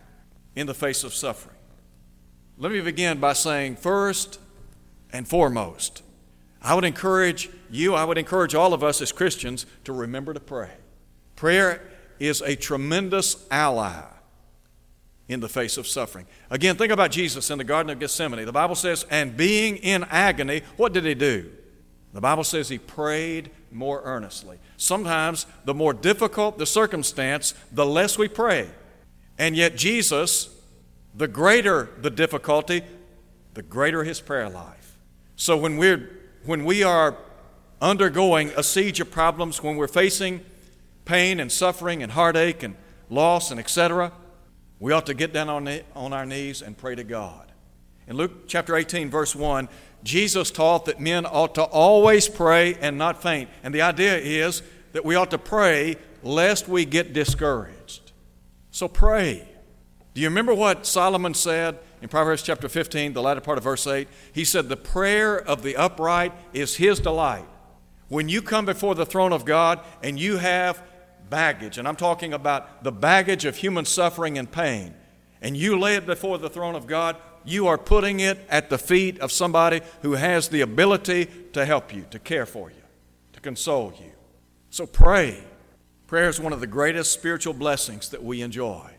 in 0.55 0.67
the 0.67 0.73
face 0.73 1.03
of 1.03 1.13
suffering? 1.13 1.57
Let 2.57 2.71
me 2.71 2.81
begin 2.81 3.19
by 3.19 3.33
saying 3.33 3.75
first, 3.77 4.39
and 5.13 5.27
foremost. 5.27 6.01
I 6.63 6.75
would 6.75 6.85
encourage 6.85 7.49
you, 7.69 7.93
I 7.93 8.05
would 8.05 8.17
encourage 8.17 8.55
all 8.55 8.73
of 8.73 8.83
us 8.83 9.01
as 9.01 9.11
Christians 9.11 9.65
to 9.83 9.93
remember 9.93 10.33
to 10.33 10.39
pray. 10.39 10.71
Prayer 11.35 11.81
is 12.19 12.41
a 12.41 12.55
tremendous 12.55 13.45
ally 13.51 14.03
in 15.27 15.39
the 15.39 15.49
face 15.49 15.77
of 15.77 15.87
suffering. 15.87 16.25
Again, 16.49 16.75
think 16.75 16.91
about 16.91 17.11
Jesus 17.11 17.49
in 17.49 17.57
the 17.57 17.63
Garden 17.63 17.89
of 17.89 17.99
Gethsemane. 17.99 18.45
The 18.45 18.51
Bible 18.51 18.75
says, 18.75 19.05
and 19.09 19.35
being 19.35 19.77
in 19.77 20.03
agony, 20.05 20.61
what 20.77 20.93
did 20.93 21.05
he 21.05 21.15
do? 21.15 21.51
The 22.13 22.21
Bible 22.21 22.43
says 22.43 22.69
he 22.69 22.77
prayed 22.77 23.49
more 23.71 24.01
earnestly. 24.03 24.59
Sometimes 24.77 25.47
the 25.65 25.73
more 25.73 25.93
difficult 25.93 26.59
the 26.59 26.65
circumstance, 26.65 27.53
the 27.71 27.85
less 27.85 28.17
we 28.17 28.27
pray. 28.27 28.69
And 29.37 29.55
yet, 29.55 29.75
Jesus, 29.75 30.55
the 31.15 31.27
greater 31.27 31.89
the 31.99 32.11
difficulty, 32.11 32.83
the 33.55 33.63
greater 33.63 34.03
his 34.03 34.21
prayer 34.21 34.47
life. 34.47 34.97
So 35.35 35.57
when 35.57 35.77
we're 35.77 36.07
when 36.45 36.65
we 36.65 36.83
are 36.83 37.17
undergoing 37.81 38.51
a 38.55 38.63
siege 38.63 38.99
of 38.99 39.11
problems, 39.11 39.61
when 39.61 39.75
we're 39.75 39.87
facing 39.87 40.41
pain 41.05 41.39
and 41.39 41.51
suffering 41.51 42.01
and 42.03 42.11
heartache 42.11 42.63
and 42.63 42.75
loss 43.09 43.51
and 43.51 43.59
etc., 43.59 44.11
we 44.79 44.91
ought 44.91 45.05
to 45.05 45.13
get 45.13 45.31
down 45.31 45.49
on, 45.49 45.79
on 45.95 46.13
our 46.13 46.25
knees 46.25 46.61
and 46.61 46.77
pray 46.77 46.95
to 46.95 47.03
God. 47.03 47.51
In 48.07 48.17
Luke 48.17 48.47
chapter 48.47 48.75
18, 48.75 49.09
verse 49.09 49.35
1, 49.35 49.69
Jesus 50.03 50.51
taught 50.51 50.85
that 50.85 50.99
men 50.99 51.25
ought 51.25 51.55
to 51.55 51.63
always 51.63 52.27
pray 52.27 52.75
and 52.75 52.97
not 52.97 53.21
faint. 53.21 53.49
And 53.63 53.73
the 53.73 53.81
idea 53.81 54.17
is 54.17 54.61
that 54.91 55.05
we 55.05 55.15
ought 55.15 55.31
to 55.31 55.37
pray 55.37 55.95
lest 56.21 56.67
we 56.67 56.83
get 56.83 57.13
discouraged. 57.13 58.11
So 58.71 58.87
pray. 58.87 59.47
Do 60.13 60.21
you 60.21 60.27
remember 60.27 60.53
what 60.53 60.85
Solomon 60.85 61.33
said 61.33 61.79
in 62.03 62.09
Proverbs 62.09 62.41
chapter 62.41 62.67
15, 62.67 63.13
the 63.13 63.21
latter 63.21 63.39
part 63.39 63.57
of 63.57 63.63
verse 63.63 63.87
8, 63.87 64.09
he 64.33 64.43
said, 64.43 64.67
The 64.67 64.75
prayer 64.75 65.39
of 65.39 65.63
the 65.63 65.77
upright 65.77 66.33
is 66.51 66.75
his 66.75 66.99
delight. 66.99 67.45
When 68.09 68.27
you 68.27 68.41
come 68.41 68.65
before 68.65 68.93
the 68.93 69.05
throne 69.05 69.31
of 69.31 69.45
God 69.45 69.79
and 70.03 70.19
you 70.19 70.35
have 70.35 70.83
baggage, 71.29 71.77
and 71.77 71.87
I'm 71.87 71.95
talking 71.95 72.33
about 72.33 72.83
the 72.83 72.91
baggage 72.91 73.45
of 73.45 73.55
human 73.55 73.85
suffering 73.85 74.37
and 74.37 74.51
pain, 74.51 74.93
and 75.41 75.55
you 75.55 75.79
lay 75.79 75.95
it 75.95 76.05
before 76.05 76.37
the 76.37 76.49
throne 76.49 76.75
of 76.75 76.87
God, 76.87 77.15
you 77.45 77.67
are 77.67 77.77
putting 77.77 78.19
it 78.19 78.37
at 78.49 78.69
the 78.69 78.77
feet 78.77 79.17
of 79.19 79.31
somebody 79.31 79.79
who 80.01 80.11
has 80.11 80.49
the 80.49 80.59
ability 80.59 81.29
to 81.53 81.65
help 81.65 81.95
you, 81.95 82.05
to 82.11 82.19
care 82.19 82.45
for 82.45 82.69
you, 82.69 82.83
to 83.31 83.39
console 83.39 83.93
you. 83.97 84.11
So 84.71 84.85
pray. 84.85 85.41
Prayer 86.07 86.27
is 86.27 86.37
one 86.37 86.51
of 86.51 86.59
the 86.59 86.67
greatest 86.67 87.13
spiritual 87.13 87.53
blessings 87.53 88.09
that 88.09 88.21
we 88.21 88.41
enjoy. 88.41 88.92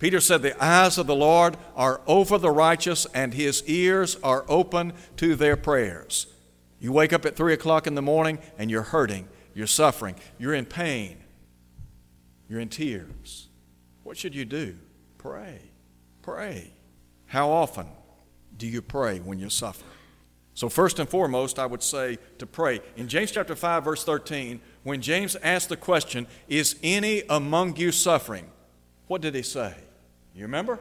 Peter 0.00 0.18
said, 0.18 0.42
The 0.42 0.62
eyes 0.62 0.98
of 0.98 1.06
the 1.06 1.14
Lord 1.14 1.56
are 1.76 2.00
over 2.06 2.38
the 2.38 2.50
righteous, 2.50 3.06
and 3.14 3.32
his 3.32 3.62
ears 3.68 4.16
are 4.24 4.44
open 4.48 4.94
to 5.18 5.36
their 5.36 5.56
prayers. 5.56 6.26
You 6.80 6.90
wake 6.90 7.12
up 7.12 7.26
at 7.26 7.36
3 7.36 7.52
o'clock 7.52 7.86
in 7.86 7.94
the 7.94 8.02
morning 8.02 8.38
and 8.58 8.70
you're 8.70 8.82
hurting, 8.82 9.28
you're 9.54 9.66
suffering, 9.66 10.16
you're 10.38 10.54
in 10.54 10.64
pain, 10.64 11.18
you're 12.48 12.60
in 12.60 12.70
tears. 12.70 13.48
What 14.02 14.16
should 14.16 14.34
you 14.34 14.46
do? 14.46 14.76
Pray. 15.18 15.60
Pray. 16.22 16.72
How 17.26 17.50
often 17.50 17.86
do 18.56 18.66
you 18.66 18.80
pray 18.80 19.18
when 19.18 19.38
you 19.38 19.50
suffer? 19.50 19.84
So, 20.54 20.70
first 20.70 20.98
and 20.98 21.08
foremost, 21.08 21.58
I 21.58 21.66
would 21.66 21.82
say 21.82 22.18
to 22.38 22.46
pray. 22.46 22.80
In 22.96 23.06
James 23.06 23.30
chapter 23.30 23.54
5, 23.54 23.84
verse 23.84 24.04
13, 24.04 24.60
when 24.82 25.00
James 25.02 25.36
asked 25.42 25.68
the 25.68 25.76
question, 25.76 26.26
Is 26.48 26.76
any 26.82 27.22
among 27.28 27.76
you 27.76 27.92
suffering? 27.92 28.50
What 29.06 29.20
did 29.20 29.34
he 29.34 29.42
say? 29.42 29.74
You 30.40 30.46
remember? 30.46 30.78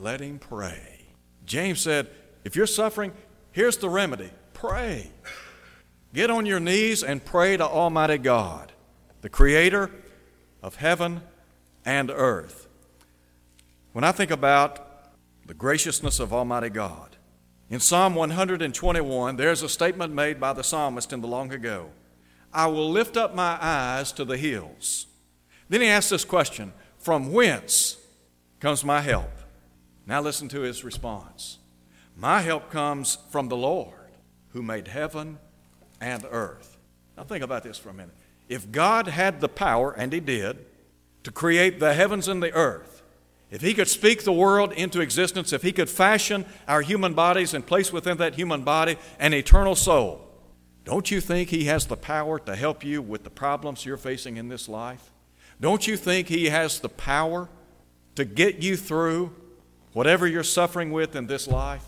Let 0.00 0.18
him 0.18 0.40
pray. 0.40 1.06
James 1.46 1.80
said, 1.80 2.10
if 2.42 2.56
you're 2.56 2.66
suffering, 2.66 3.12
here's 3.52 3.76
the 3.76 3.88
remedy 3.88 4.30
pray. 4.52 5.12
Get 6.12 6.28
on 6.28 6.44
your 6.44 6.58
knees 6.58 7.04
and 7.04 7.24
pray 7.24 7.56
to 7.56 7.64
Almighty 7.64 8.18
God, 8.18 8.72
the 9.20 9.28
Creator 9.28 9.92
of 10.60 10.74
heaven 10.74 11.20
and 11.84 12.10
earth. 12.10 12.66
When 13.92 14.02
I 14.02 14.10
think 14.10 14.32
about 14.32 15.12
the 15.46 15.54
graciousness 15.54 16.18
of 16.18 16.32
Almighty 16.32 16.70
God, 16.70 17.14
in 17.68 17.78
Psalm 17.78 18.16
121, 18.16 19.36
there's 19.36 19.62
a 19.62 19.68
statement 19.68 20.12
made 20.12 20.40
by 20.40 20.52
the 20.52 20.64
psalmist 20.64 21.12
in 21.12 21.20
the 21.20 21.28
long 21.28 21.52
ago 21.52 21.90
I 22.52 22.66
will 22.66 22.90
lift 22.90 23.16
up 23.16 23.36
my 23.36 23.56
eyes 23.62 24.10
to 24.10 24.24
the 24.24 24.36
hills. 24.36 25.06
Then 25.68 25.80
he 25.80 25.86
asks 25.86 26.10
this 26.10 26.24
question 26.24 26.72
From 26.98 27.32
whence 27.32 27.99
comes 28.60 28.84
my 28.84 29.00
help. 29.00 29.30
Now 30.06 30.20
listen 30.20 30.48
to 30.50 30.60
his 30.60 30.84
response. 30.84 31.58
My 32.16 32.42
help 32.42 32.70
comes 32.70 33.18
from 33.30 33.48
the 33.48 33.56
Lord 33.56 33.94
who 34.52 34.62
made 34.62 34.88
heaven 34.88 35.38
and 36.00 36.24
earth. 36.30 36.76
Now 37.16 37.24
think 37.24 37.42
about 37.42 37.62
this 37.62 37.78
for 37.78 37.90
a 37.90 37.94
minute. 37.94 38.14
If 38.48 38.70
God 38.72 39.06
had 39.06 39.40
the 39.40 39.48
power, 39.48 39.92
and 39.92 40.12
He 40.12 40.20
did, 40.20 40.66
to 41.22 41.30
create 41.30 41.78
the 41.78 41.94
heavens 41.94 42.28
and 42.28 42.42
the 42.42 42.52
earth, 42.52 43.02
if 43.50 43.62
He 43.62 43.74
could 43.74 43.88
speak 43.88 44.24
the 44.24 44.32
world 44.32 44.72
into 44.72 45.00
existence, 45.00 45.52
if 45.52 45.62
He 45.62 45.72
could 45.72 45.88
fashion 45.88 46.44
our 46.66 46.82
human 46.82 47.14
bodies 47.14 47.54
and 47.54 47.66
place 47.66 47.92
within 47.92 48.16
that 48.18 48.34
human 48.34 48.64
body 48.64 48.96
an 49.18 49.34
eternal 49.34 49.76
soul, 49.76 50.26
don't 50.84 51.10
you 51.10 51.20
think 51.20 51.50
He 51.50 51.64
has 51.64 51.86
the 51.86 51.96
power 51.96 52.38
to 52.40 52.56
help 52.56 52.84
you 52.84 53.00
with 53.00 53.22
the 53.22 53.30
problems 53.30 53.84
you're 53.84 53.96
facing 53.96 54.36
in 54.36 54.48
this 54.48 54.68
life? 54.68 55.12
Don't 55.60 55.86
you 55.86 55.96
think 55.96 56.28
He 56.28 56.46
has 56.46 56.80
the 56.80 56.88
power 56.88 57.48
to 58.14 58.24
get 58.24 58.62
you 58.62 58.76
through 58.76 59.34
whatever 59.92 60.26
you're 60.26 60.42
suffering 60.42 60.92
with 60.92 61.16
in 61.16 61.26
this 61.26 61.48
life? 61.48 61.84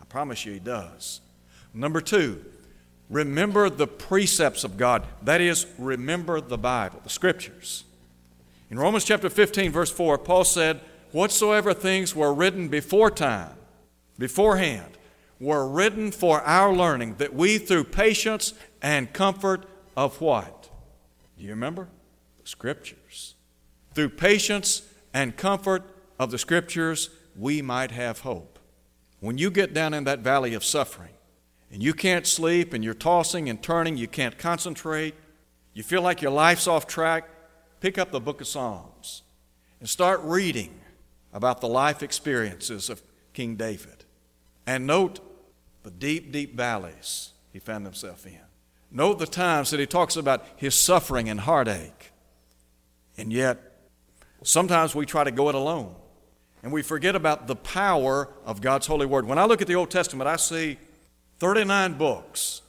I 0.00 0.04
promise 0.04 0.44
you, 0.44 0.52
He 0.52 0.58
does. 0.60 1.20
Number 1.72 2.00
two, 2.00 2.44
remember 3.08 3.70
the 3.70 3.86
precepts 3.86 4.64
of 4.64 4.76
God. 4.76 5.06
That 5.22 5.40
is, 5.40 5.66
remember 5.78 6.40
the 6.40 6.58
Bible, 6.58 7.00
the 7.02 7.10
Scriptures. 7.10 7.84
In 8.70 8.78
Romans 8.78 9.04
chapter 9.04 9.28
15, 9.28 9.72
verse 9.72 9.90
4, 9.90 10.18
Paul 10.18 10.44
said, 10.44 10.80
Whatsoever 11.12 11.74
things 11.74 12.14
were 12.14 12.32
written 12.32 12.68
before 12.68 13.10
time, 13.10 13.56
beforehand, 14.16 14.96
were 15.40 15.66
written 15.66 16.12
for 16.12 16.40
our 16.42 16.72
learning, 16.72 17.16
that 17.16 17.34
we 17.34 17.58
through 17.58 17.84
patience 17.84 18.54
and 18.80 19.12
comfort 19.12 19.64
of 19.96 20.20
what? 20.20 20.70
Do 21.36 21.44
you 21.44 21.50
remember? 21.50 21.88
The 22.42 22.46
Scriptures. 22.46 23.34
Through 23.94 24.10
patience 24.10 24.82
and 25.12 25.36
comfort 25.36 25.82
of 26.18 26.30
the 26.30 26.38
Scriptures, 26.38 27.10
we 27.36 27.62
might 27.62 27.90
have 27.90 28.20
hope. 28.20 28.58
When 29.20 29.38
you 29.38 29.50
get 29.50 29.74
down 29.74 29.94
in 29.94 30.04
that 30.04 30.20
valley 30.20 30.54
of 30.54 30.64
suffering, 30.64 31.12
and 31.72 31.82
you 31.82 31.94
can't 31.94 32.26
sleep, 32.26 32.72
and 32.72 32.82
you're 32.82 32.94
tossing 32.94 33.48
and 33.48 33.62
turning, 33.62 33.96
you 33.96 34.08
can't 34.08 34.36
concentrate, 34.36 35.14
you 35.72 35.82
feel 35.82 36.02
like 36.02 36.20
your 36.20 36.32
life's 36.32 36.66
off 36.66 36.86
track, 36.86 37.28
pick 37.80 37.96
up 37.96 38.10
the 38.10 38.20
book 38.20 38.40
of 38.40 38.48
Psalms 38.48 39.22
and 39.78 39.88
start 39.88 40.20
reading 40.22 40.80
about 41.32 41.60
the 41.60 41.68
life 41.68 42.02
experiences 42.02 42.90
of 42.90 43.02
King 43.32 43.56
David. 43.56 44.04
And 44.66 44.86
note 44.86 45.20
the 45.82 45.90
deep, 45.90 46.32
deep 46.32 46.56
valleys 46.56 47.32
he 47.52 47.58
found 47.58 47.86
himself 47.86 48.26
in. 48.26 48.40
Note 48.90 49.18
the 49.18 49.26
times 49.26 49.70
that 49.70 49.80
he 49.80 49.86
talks 49.86 50.16
about 50.16 50.44
his 50.56 50.74
suffering 50.74 51.28
and 51.28 51.40
heartache. 51.40 52.10
And 53.16 53.32
yet, 53.32 53.69
sometimes 54.42 54.94
we 54.94 55.06
try 55.06 55.24
to 55.24 55.30
go 55.30 55.48
it 55.48 55.54
alone. 55.54 55.94
And 56.62 56.72
we 56.72 56.82
forget 56.82 57.16
about 57.16 57.46
the 57.46 57.56
power 57.56 58.28
of 58.44 58.60
God's 58.60 58.86
holy 58.86 59.06
word. 59.06 59.26
When 59.26 59.38
I 59.38 59.46
look 59.46 59.62
at 59.62 59.68
the 59.68 59.76
Old 59.76 59.90
Testament, 59.90 60.28
I 60.28 60.36
see 60.36 60.78
39 61.38 61.94
books 61.94 62.60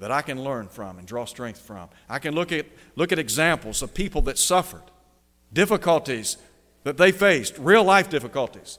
that 0.00 0.10
I 0.10 0.22
can 0.22 0.42
learn 0.42 0.68
from 0.68 0.98
and 0.98 1.06
draw 1.06 1.24
strength 1.24 1.60
from. 1.60 1.88
I 2.08 2.18
can 2.18 2.34
look 2.34 2.52
at, 2.52 2.66
look 2.96 3.12
at 3.12 3.18
examples 3.18 3.82
of 3.82 3.94
people 3.94 4.22
that 4.22 4.38
suffered, 4.38 4.82
difficulties 5.52 6.36
that 6.84 6.96
they 6.96 7.12
faced, 7.12 7.58
real 7.58 7.84
life 7.84 8.08
difficulties, 8.08 8.78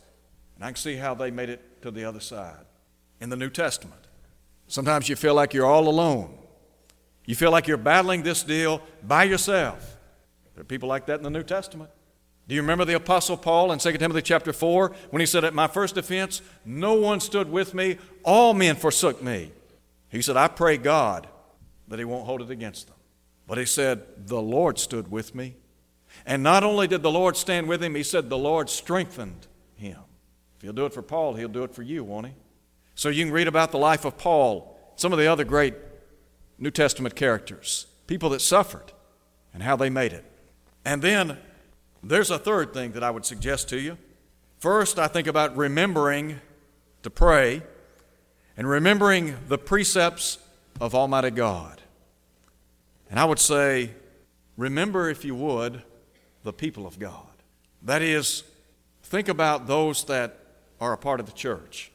and 0.55 0.63
I 0.63 0.67
can 0.67 0.75
see 0.75 0.95
how 0.95 1.13
they 1.13 1.31
made 1.31 1.49
it 1.49 1.81
to 1.81 1.91
the 1.91 2.03
other 2.05 2.19
side. 2.19 2.65
In 3.21 3.29
the 3.29 3.35
New 3.35 3.49
Testament, 3.49 4.01
sometimes 4.67 5.09
you 5.09 5.15
feel 5.15 5.35
like 5.35 5.53
you're 5.53 5.65
all 5.65 5.87
alone. 5.87 6.37
You 7.25 7.35
feel 7.35 7.51
like 7.51 7.67
you're 7.67 7.77
battling 7.77 8.23
this 8.23 8.43
deal 8.43 8.81
by 9.03 9.25
yourself. 9.25 9.97
There 10.55 10.61
are 10.61 10.65
people 10.65 10.89
like 10.89 11.05
that 11.07 11.17
in 11.17 11.23
the 11.23 11.29
New 11.29 11.43
Testament. 11.43 11.89
Do 12.49 12.55
you 12.55 12.61
remember 12.61 12.83
the 12.83 12.95
Apostle 12.95 13.37
Paul 13.37 13.71
in 13.71 13.77
2 13.77 13.91
Timothy 13.99 14.23
chapter 14.23 14.51
4 14.51 14.91
when 15.11 15.19
he 15.19 15.27
said, 15.27 15.43
At 15.43 15.53
my 15.53 15.67
first 15.67 15.97
offense, 15.97 16.41
no 16.65 16.95
one 16.95 17.19
stood 17.19 17.51
with 17.51 17.75
me, 17.75 17.99
all 18.23 18.55
men 18.55 18.75
forsook 18.75 19.21
me. 19.21 19.51
He 20.09 20.23
said, 20.23 20.35
I 20.35 20.47
pray 20.47 20.77
God 20.77 21.27
that 21.89 21.99
He 21.99 22.05
won't 22.05 22.25
hold 22.25 22.41
it 22.41 22.49
against 22.49 22.87
them. 22.87 22.95
But 23.45 23.59
he 23.59 23.65
said, 23.65 24.01
The 24.25 24.41
Lord 24.41 24.79
stood 24.79 25.11
with 25.11 25.35
me. 25.35 25.57
And 26.25 26.41
not 26.41 26.63
only 26.63 26.87
did 26.87 27.03
the 27.03 27.11
Lord 27.11 27.37
stand 27.37 27.67
with 27.67 27.83
him, 27.83 27.93
he 27.93 28.01
said, 28.01 28.29
The 28.29 28.37
Lord 28.37 28.67
strengthened 28.67 29.45
him. 29.75 29.99
If 30.57 30.63
he'll 30.63 30.73
do 30.73 30.87
it 30.87 30.93
for 30.93 31.03
Paul, 31.03 31.35
he'll 31.35 31.49
do 31.49 31.63
it 31.63 31.75
for 31.75 31.83
you, 31.83 32.03
won't 32.03 32.27
he? 32.27 32.33
So 32.95 33.09
you 33.09 33.25
can 33.25 33.33
read 33.33 33.47
about 33.47 33.71
the 33.71 33.77
life 33.77 34.05
of 34.05 34.17
Paul, 34.17 34.75
some 34.95 35.13
of 35.13 35.19
the 35.19 35.27
other 35.27 35.43
great 35.43 35.75
New 36.57 36.71
Testament 36.71 37.15
characters, 37.15 37.85
people 38.07 38.29
that 38.31 38.41
suffered, 38.41 38.91
and 39.53 39.61
how 39.61 39.75
they 39.75 39.91
made 39.91 40.13
it. 40.13 40.25
And 40.83 41.03
then 41.03 41.37
there's 42.03 42.31
a 42.31 42.39
third 42.39 42.73
thing 42.73 42.93
that 42.93 43.03
I 43.03 43.11
would 43.11 43.25
suggest 43.25 43.69
to 43.69 43.79
you. 43.79 43.97
First, 44.59 44.99
I 44.99 45.07
think 45.07 45.27
about 45.27 45.55
remembering 45.55 46.39
to 47.03 47.09
pray 47.09 47.61
and 48.57 48.69
remembering 48.69 49.35
the 49.47 49.57
precepts 49.57 50.37
of 50.81 50.93
Almighty 50.93 51.31
God. 51.31 51.81
And 53.09 53.19
I 53.19 53.25
would 53.25 53.39
say, 53.39 53.91
remember, 54.57 55.09
if 55.09 55.23
you 55.25 55.35
would, 55.35 55.81
the 56.43 56.53
people 56.53 56.85
of 56.85 56.99
God. 56.99 57.25
That 57.81 58.01
is, 58.01 58.43
think 59.03 59.29
about 59.29 59.67
those 59.67 60.03
that 60.05 60.37
are 60.79 60.93
a 60.93 60.97
part 60.97 61.19
of 61.19 61.25
the 61.25 61.31
church. 61.31 61.91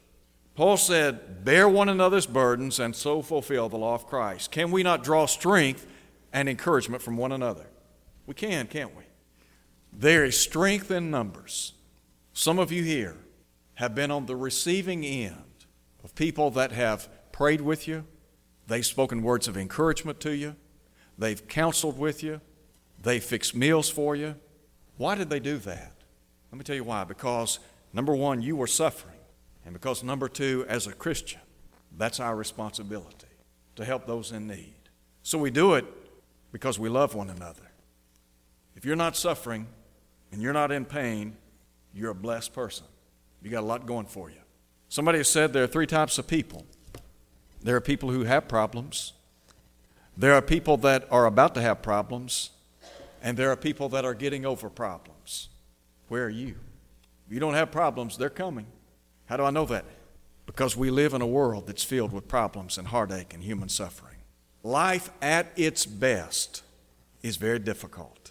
Paul 0.55 0.77
said, 0.77 1.43
Bear 1.43 1.67
one 1.67 1.89
another's 1.89 2.25
burdens 2.25 2.79
and 2.79 2.95
so 2.95 3.21
fulfill 3.21 3.69
the 3.69 3.77
law 3.77 3.95
of 3.95 4.07
Christ. 4.07 4.51
Can 4.51 4.71
we 4.71 4.83
not 4.83 5.03
draw 5.03 5.25
strength 5.25 5.85
and 6.31 6.47
encouragement 6.47 7.01
from 7.01 7.17
one 7.17 7.31
another? 7.31 7.65
We 8.25 8.33
can, 8.33 8.67
can't 8.67 8.95
we? 8.95 9.03
There 9.97 10.25
is 10.25 10.37
strength 10.37 10.91
in 10.91 11.09
numbers. 11.09 11.71
Some 12.33 12.59
of 12.59 12.69
you 12.69 12.83
here 12.83 13.15
have 13.75 13.95
been 13.95 14.11
on 14.11 14.25
the 14.25 14.35
receiving 14.35 15.05
end 15.05 15.65
of 16.03 16.13
people 16.15 16.51
that 16.51 16.73
have 16.73 17.07
prayed 17.31 17.61
with 17.61 17.87
you, 17.87 18.05
they've 18.67 18.85
spoken 18.85 19.21
words 19.21 19.47
of 19.47 19.55
encouragement 19.55 20.19
to 20.19 20.35
you, 20.35 20.57
they've 21.17 21.47
counseled 21.47 21.97
with 21.97 22.23
you, 22.23 22.41
they've 23.01 23.23
fixed 23.23 23.55
meals 23.55 23.89
for 23.89 24.17
you. 24.17 24.35
Why 24.97 25.15
did 25.15 25.29
they 25.29 25.39
do 25.39 25.57
that? 25.59 25.93
Let 26.51 26.57
me 26.57 26.63
tell 26.65 26.75
you 26.75 26.83
why. 26.83 27.05
Because, 27.05 27.59
number 27.93 28.13
one, 28.13 28.41
you 28.41 28.57
were 28.57 28.67
suffering. 28.67 29.15
And 29.63 29.73
because, 29.73 30.03
number 30.03 30.27
two, 30.27 30.65
as 30.67 30.87
a 30.87 30.93
Christian, 30.93 31.41
that's 31.97 32.19
our 32.19 32.35
responsibility 32.35 33.27
to 33.77 33.85
help 33.85 34.07
those 34.07 34.33
in 34.33 34.47
need. 34.47 34.75
So 35.23 35.37
we 35.37 35.51
do 35.51 35.73
it 35.73 35.85
because 36.51 36.77
we 36.77 36.89
love 36.89 37.15
one 37.15 37.29
another. 37.29 37.71
If 38.75 38.83
you're 38.83 38.97
not 38.97 39.15
suffering 39.15 39.67
and 40.31 40.41
you're 40.41 40.53
not 40.53 40.71
in 40.71 40.85
pain, 40.85 41.35
you're 41.93 42.11
a 42.11 42.15
blessed 42.15 42.53
person. 42.53 42.85
You 43.41 43.49
got 43.51 43.61
a 43.61 43.65
lot 43.65 43.85
going 43.85 44.05
for 44.05 44.29
you. 44.29 44.37
Somebody 44.89 45.19
has 45.19 45.29
said 45.29 45.53
there 45.53 45.63
are 45.63 45.67
three 45.67 45.87
types 45.87 46.17
of 46.17 46.27
people 46.27 46.65
there 47.65 47.75
are 47.75 47.81
people 47.81 48.11
who 48.11 48.25
have 48.25 48.47
problems, 48.47 49.13
there 50.15 50.35
are 50.35 50.41
people 50.41 50.77
that 50.77 51.07
are 51.09 51.25
about 51.25 51.55
to 51.55 51.61
have 51.61 51.81
problems, 51.81 52.51
and 53.23 53.35
there 53.37 53.49
are 53.49 53.55
people 53.55 53.89
that 53.89 54.05
are 54.05 54.13
getting 54.13 54.45
over 54.45 54.69
problems. 54.69 55.49
Where 56.07 56.25
are 56.25 56.29
you? 56.29 56.55
If 57.25 57.33
you 57.33 57.39
don't 57.39 57.55
have 57.55 57.71
problems, 57.71 58.17
they're 58.17 58.29
coming. 58.29 58.67
How 59.25 59.37
do 59.37 59.43
I 59.43 59.49
know 59.49 59.65
that? 59.65 59.85
Because 60.45 60.77
we 60.77 60.91
live 60.91 61.15
in 61.15 61.23
a 61.23 61.27
world 61.27 61.65
that's 61.65 61.83
filled 61.83 62.13
with 62.13 62.27
problems 62.27 62.77
and 62.77 62.87
heartache 62.87 63.33
and 63.33 63.43
human 63.43 63.67
suffering. 63.67 64.17
Life 64.61 65.09
at 65.19 65.47
its 65.55 65.87
best 65.87 66.61
is 67.23 67.37
very 67.37 67.57
difficult. 67.57 68.24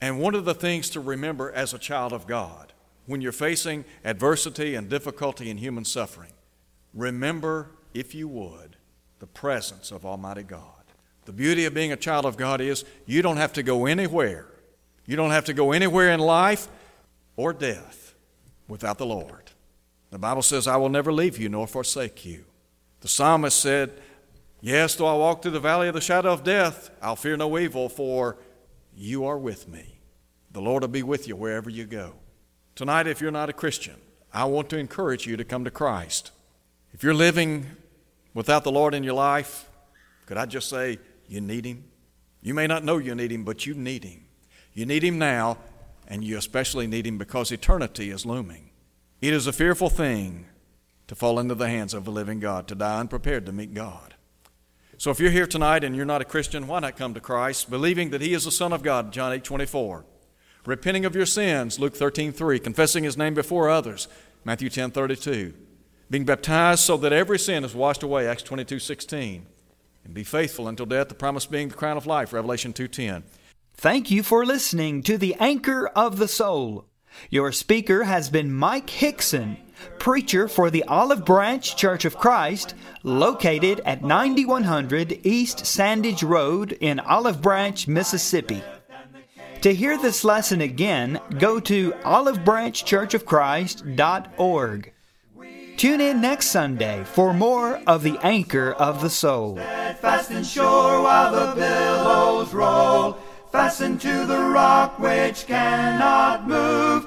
And 0.00 0.20
one 0.20 0.34
of 0.34 0.44
the 0.44 0.54
things 0.54 0.90
to 0.90 1.00
remember 1.00 1.50
as 1.52 1.72
a 1.72 1.78
child 1.78 2.12
of 2.12 2.26
God 2.26 2.72
when 3.06 3.20
you're 3.20 3.32
facing 3.32 3.84
adversity 4.04 4.74
and 4.74 4.88
difficulty 4.88 5.50
and 5.50 5.60
human 5.60 5.84
suffering, 5.84 6.32
remember, 6.92 7.70
if 7.92 8.14
you 8.14 8.28
would, 8.28 8.76
the 9.18 9.26
presence 9.26 9.90
of 9.90 10.04
Almighty 10.04 10.42
God. 10.42 10.70
The 11.24 11.32
beauty 11.32 11.64
of 11.64 11.74
being 11.74 11.92
a 11.92 11.96
child 11.96 12.26
of 12.26 12.36
God 12.36 12.60
is 12.60 12.84
you 13.06 13.22
don't 13.22 13.38
have 13.38 13.52
to 13.54 13.62
go 13.62 13.86
anywhere. 13.86 14.46
You 15.06 15.16
don't 15.16 15.30
have 15.30 15.44
to 15.46 15.54
go 15.54 15.72
anywhere 15.72 16.10
in 16.10 16.20
life 16.20 16.68
or 17.36 17.52
death 17.52 18.14
without 18.68 18.98
the 18.98 19.06
Lord. 19.06 19.50
The 20.10 20.18
Bible 20.18 20.42
says, 20.42 20.66
I 20.66 20.76
will 20.76 20.88
never 20.88 21.12
leave 21.12 21.38
you 21.38 21.48
nor 21.48 21.66
forsake 21.66 22.24
you. 22.24 22.44
The 23.00 23.08
psalmist 23.08 23.60
said, 23.60 23.92
Yes, 24.60 24.94
though 24.94 25.06
I 25.06 25.14
walk 25.14 25.42
through 25.42 25.50
the 25.50 25.60
valley 25.60 25.88
of 25.88 25.94
the 25.94 26.00
shadow 26.00 26.32
of 26.32 26.42
death, 26.42 26.90
I'll 27.02 27.16
fear 27.16 27.36
no 27.36 27.58
evil, 27.58 27.90
for 27.90 28.38
you 28.96 29.24
are 29.24 29.38
with 29.38 29.68
me. 29.68 29.98
The 30.52 30.60
Lord 30.60 30.82
will 30.82 30.88
be 30.88 31.02
with 31.02 31.26
you 31.26 31.36
wherever 31.36 31.68
you 31.68 31.84
go. 31.84 32.14
Tonight, 32.74 33.06
if 33.06 33.20
you're 33.20 33.30
not 33.30 33.48
a 33.48 33.52
Christian, 33.52 33.96
I 34.32 34.44
want 34.44 34.68
to 34.70 34.78
encourage 34.78 35.26
you 35.26 35.36
to 35.36 35.44
come 35.44 35.64
to 35.64 35.70
Christ. 35.70 36.30
If 36.92 37.02
you're 37.02 37.14
living 37.14 37.66
without 38.34 38.64
the 38.64 38.72
Lord 38.72 38.94
in 38.94 39.04
your 39.04 39.14
life, 39.14 39.68
could 40.26 40.36
I 40.36 40.46
just 40.46 40.68
say, 40.68 40.98
you 41.28 41.40
need 41.40 41.64
Him? 41.64 41.84
You 42.42 42.54
may 42.54 42.66
not 42.66 42.84
know 42.84 42.98
you 42.98 43.14
need 43.14 43.32
Him, 43.32 43.44
but 43.44 43.66
you 43.66 43.74
need 43.74 44.04
Him. 44.04 44.24
You 44.72 44.86
need 44.86 45.02
Him 45.02 45.18
now, 45.18 45.58
and 46.06 46.22
you 46.22 46.36
especially 46.36 46.86
need 46.86 47.06
Him 47.06 47.18
because 47.18 47.50
eternity 47.50 48.10
is 48.10 48.26
looming. 48.26 48.70
It 49.20 49.32
is 49.32 49.46
a 49.46 49.52
fearful 49.52 49.88
thing 49.88 50.46
to 51.06 51.14
fall 51.14 51.38
into 51.38 51.54
the 51.54 51.68
hands 51.68 51.94
of 51.94 52.06
a 52.06 52.10
living 52.10 52.40
God, 52.40 52.68
to 52.68 52.74
die 52.74 53.00
unprepared 53.00 53.46
to 53.46 53.52
meet 53.52 53.74
God. 53.74 54.13
So 55.04 55.10
if 55.10 55.20
you're 55.20 55.30
here 55.30 55.46
tonight 55.46 55.84
and 55.84 55.94
you're 55.94 56.06
not 56.06 56.22
a 56.22 56.24
Christian, 56.24 56.66
why 56.66 56.80
not 56.80 56.96
come 56.96 57.12
to 57.12 57.20
Christ, 57.20 57.68
believing 57.68 58.08
that 58.08 58.22
He 58.22 58.32
is 58.32 58.46
the 58.46 58.50
Son 58.50 58.72
of 58.72 58.82
God, 58.82 59.12
John 59.12 59.34
8 59.34 59.44
24 59.44 60.02
repenting 60.64 61.04
of 61.04 61.14
your 61.14 61.26
sins, 61.26 61.78
Luke 61.78 61.94
13 61.94 62.32
3, 62.32 62.58
confessing 62.58 63.04
his 63.04 63.14
name 63.14 63.34
before 63.34 63.68
others, 63.68 64.08
Matthew 64.46 64.70
10 64.70 64.92
32, 64.92 65.52
being 66.08 66.24
baptized 66.24 66.80
so 66.80 66.96
that 66.96 67.12
every 67.12 67.38
sin 67.38 67.64
is 67.64 67.74
washed 67.74 68.02
away, 68.02 68.26
Acts 68.26 68.44
22 68.44 68.78
16, 68.78 69.44
and 70.06 70.14
be 70.14 70.24
faithful 70.24 70.68
until 70.68 70.86
death, 70.86 71.10
the 71.10 71.14
promise 71.14 71.44
being 71.44 71.68
the 71.68 71.74
crown 71.74 71.98
of 71.98 72.06
life, 72.06 72.32
Revelation 72.32 72.72
2 72.72 72.88
10. 72.88 73.24
Thank 73.74 74.10
you 74.10 74.22
for 74.22 74.46
listening 74.46 75.02
to 75.02 75.18
The 75.18 75.34
Anchor 75.34 75.88
of 75.88 76.16
the 76.16 76.28
Soul. 76.28 76.86
Your 77.28 77.52
speaker 77.52 78.04
has 78.04 78.30
been 78.30 78.54
Mike 78.54 78.88
Hickson, 78.88 79.58
preacher 79.98 80.48
for 80.48 80.70
the 80.70 80.84
Olive 80.84 81.24
Branch 81.24 81.76
Church 81.76 82.04
of 82.04 82.16
Christ, 82.16 82.74
located 83.02 83.80
at 83.84 84.02
9100 84.02 85.20
East 85.24 85.64
Sandage 85.64 86.22
Road 86.22 86.72
in 86.80 87.00
Olive 87.00 87.42
Branch, 87.42 87.88
Mississippi. 87.88 88.62
To 89.62 89.74
hear 89.74 89.96
this 89.96 90.24
lesson 90.24 90.60
again, 90.60 91.20
go 91.38 91.58
to 91.60 91.92
olivebranchchurchofchrist.org. 91.92 94.92
Tune 95.76 96.00
in 96.00 96.20
next 96.20 96.48
Sunday 96.48 97.04
for 97.04 97.32
more 97.32 97.80
of 97.86 98.02
the 98.02 98.18
Anchor 98.22 98.72
of 98.72 99.00
the 99.00 99.10
Soul. 99.10 99.56
Fast 99.56 100.30
and 100.30 100.46
sure 100.46 101.02
while 101.02 101.32
the 101.32 101.54
billows 101.56 102.52
roll. 102.52 103.16
fastened 103.50 104.00
to 104.00 104.26
the 104.26 104.38
rock 104.38 104.98
which 104.98 105.46
cannot 105.46 106.48
move, 106.48 107.06